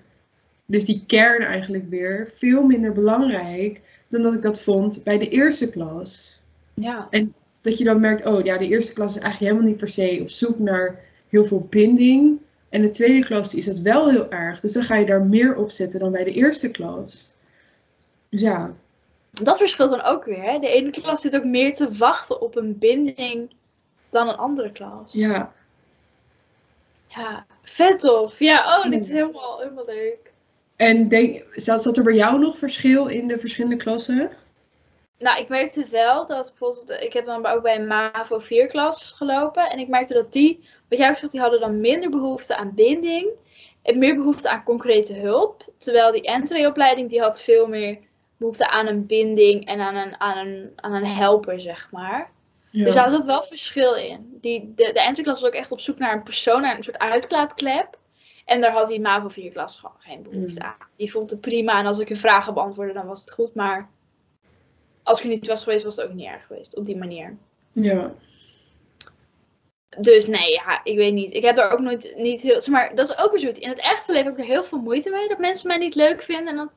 [0.65, 5.29] dus die kern eigenlijk weer, veel minder belangrijk dan dat ik dat vond bij de
[5.29, 6.41] eerste klas.
[6.73, 7.09] Ja.
[7.61, 10.19] Dat je dan merkt, oh ja, de eerste klas is eigenlijk helemaal niet per se
[10.21, 10.99] op zoek naar
[11.29, 12.37] heel veel binding.
[12.69, 14.59] En de tweede klas die is dat wel heel erg.
[14.59, 17.33] Dus dan ga je daar meer op zetten dan bij de eerste klas.
[18.29, 18.75] Dus ja,
[19.41, 20.43] Dat verschilt dan ook weer.
[20.43, 20.59] Hè?
[20.59, 23.53] De ene klas zit ook meer te wachten op een binding
[24.09, 25.13] dan een andere klas.
[25.13, 25.53] ja,
[27.07, 28.39] Ja, vet tof.
[28.39, 30.31] Ja, oh, dit is helemaal, helemaal leuk.
[30.75, 34.31] En denk, zat, er bij jou nog verschil in de verschillende klassen?
[35.19, 39.13] Nou, ik merkte wel dat bijvoorbeeld, ik heb dan ook bij een MAVO 4 klas
[39.17, 39.69] gelopen.
[39.69, 42.73] En ik merkte dat die, wat jij ook zegt, die hadden dan minder behoefte aan
[42.75, 43.29] binding.
[43.81, 45.65] En meer behoefte aan concrete hulp.
[45.77, 47.97] Terwijl die entreeopleiding, die had veel meer
[48.43, 52.31] behoefte aan een binding en aan een, aan een, aan een helper, zeg maar.
[52.69, 52.83] Ja.
[52.83, 54.37] Dus daar zat wel verschil in.
[54.41, 56.99] Die, de, de entry-klas was ook echt op zoek naar een persoon, naar een soort
[56.99, 57.97] uitlaatklep.
[58.45, 60.65] En daar had die MAVO 4 klas gewoon geen behoefte Mm.
[60.65, 60.87] aan.
[60.95, 63.55] Die vond het prima en als ik een vragen beantwoordde, dan was het goed.
[63.55, 63.89] Maar
[65.03, 66.75] als ik er niet was geweest, was het ook niet erg geweest.
[66.75, 67.37] Op die manier.
[67.71, 68.13] ja.
[69.97, 71.33] Dus nee, ja, ik weet niet.
[71.33, 72.61] Ik heb er ook nooit niet heel.
[72.61, 73.59] Zeg maar, dat is ook weer zoiets.
[73.59, 75.27] In het echte leven heb ik er heel veel moeite mee.
[75.27, 76.47] Dat mensen mij niet leuk vinden.
[76.47, 76.73] En dat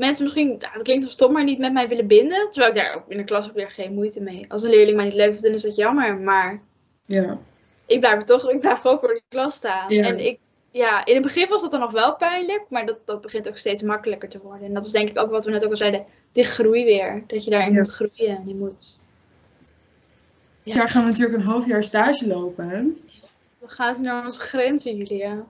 [0.00, 2.50] mensen misschien, dat klinkt zo stom, maar niet met mij willen binden.
[2.50, 4.44] Terwijl ik daar ook in de klas ook weer geen moeite mee.
[4.48, 6.16] Als een leerling mij niet leuk vindt, dan is dat jammer.
[6.16, 6.60] Maar
[7.06, 7.38] ja.
[7.86, 9.94] ik blijf toch, ik blijf gewoon voor de klas staan.
[9.94, 10.04] Ja.
[10.04, 10.38] En ik,
[10.70, 13.56] ja, in het begin was dat dan nog wel pijnlijk, maar dat, dat begint ook
[13.56, 14.66] steeds makkelijker te worden.
[14.66, 17.22] En dat is denk ik ook wat we net ook al zeiden, die groei weer.
[17.26, 17.78] Dat je daarin Ja.
[17.78, 19.00] moet groeien en je moet...
[20.62, 20.74] Ja.
[20.74, 22.68] Daar gaan we natuurlijk een half jaar stage lopen.
[22.68, 22.82] hè?
[23.58, 25.44] We gaan ze naar onze grenzen, Julia.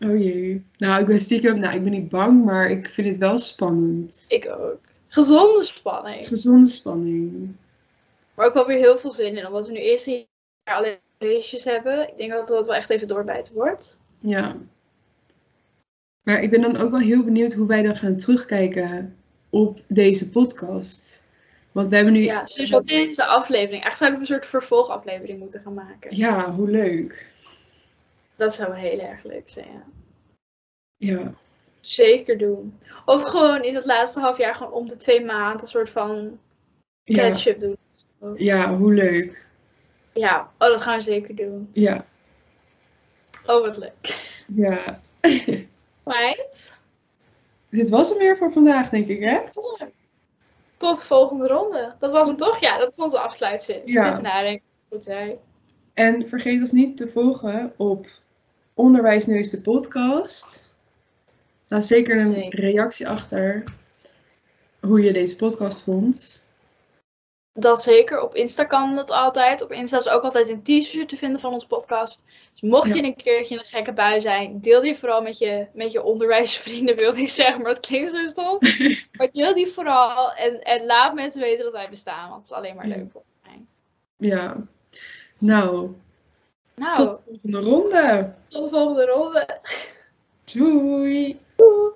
[0.00, 0.64] Oh jee.
[0.78, 4.24] Nou, ik ben stiekem, nou, ik ben niet bang, maar ik vind het wel spannend.
[4.28, 4.78] Ik ook.
[5.08, 6.26] Gezonde spanning.
[6.26, 7.54] Gezonde spanning.
[8.34, 10.26] Maar ook wel weer heel veel zin in, omdat we nu eerst een
[10.64, 12.08] jaar alleen leesjes hebben.
[12.08, 14.00] Ik denk dat dat wel echt even doorbijten wordt.
[14.20, 14.56] Ja.
[16.22, 19.16] Maar ik ben dan ook wel heel benieuwd hoe wij dan gaan terugkijken
[19.50, 21.22] op deze podcast.
[21.72, 22.22] Want we hebben nu.
[22.22, 23.82] Ja, sowieso deze aflevering.
[23.82, 26.16] Eigenlijk zouden we een soort vervolgaflevering moeten gaan maken.
[26.16, 27.26] Ja, hoe leuk.
[28.40, 29.84] Dat zou heel erg leuk zijn, ja.
[30.96, 31.34] Ja.
[31.80, 32.78] Zeker doen.
[33.04, 36.38] Of gewoon in het laatste half jaar gewoon om de twee maanden een soort van
[37.02, 37.76] Ja, catch-up doen.
[38.36, 39.46] ja hoe leuk.
[40.12, 41.70] Ja, oh, dat gaan we zeker doen.
[41.72, 42.04] Ja.
[43.46, 44.32] Oh, wat leuk.
[44.46, 44.98] Ja.
[46.04, 46.72] Right?
[47.68, 49.38] Dit was hem weer voor vandaag, denk ik, hè?
[50.76, 51.94] Tot de volgende ronde.
[51.98, 52.58] Dat was hem toch?
[52.58, 53.80] Ja, dat is onze afsluitzin.
[53.84, 54.10] Ja.
[54.10, 54.66] Even nadenken.
[54.88, 55.38] Goed, hè.
[55.94, 58.06] En vergeet ons niet te volgen op
[58.80, 60.74] Onderwijsneus de podcast.
[61.68, 62.60] Laat zeker een Zeker.
[62.60, 63.64] reactie achter
[64.80, 66.46] hoe je deze podcast vond.
[67.52, 68.20] Dat zeker.
[68.22, 69.62] Op Insta kan dat altijd.
[69.62, 72.24] Op Insta is ook altijd een t-shirt te vinden van onze podcast.
[72.50, 72.94] Dus mocht Ja.
[72.94, 76.02] je een keertje in een gekke bui zijn, deel die vooral met je, met je
[76.02, 77.62] onderwijsvrienden, wilde ik zeggen.
[77.62, 78.58] Maar dat klinkt zo stom.
[79.18, 82.28] maar deel die vooral en, en laat mensen weten dat wij bestaan.
[82.30, 83.64] Want het is alleen maar leuk voor mij.
[84.16, 84.56] Ja.
[85.38, 85.90] Nou,
[86.80, 88.32] Nou, tot de volgende ronde.
[88.48, 89.60] tot de volgende ronde.
[90.52, 91.40] Doei.
[91.56, 91.90] Doei.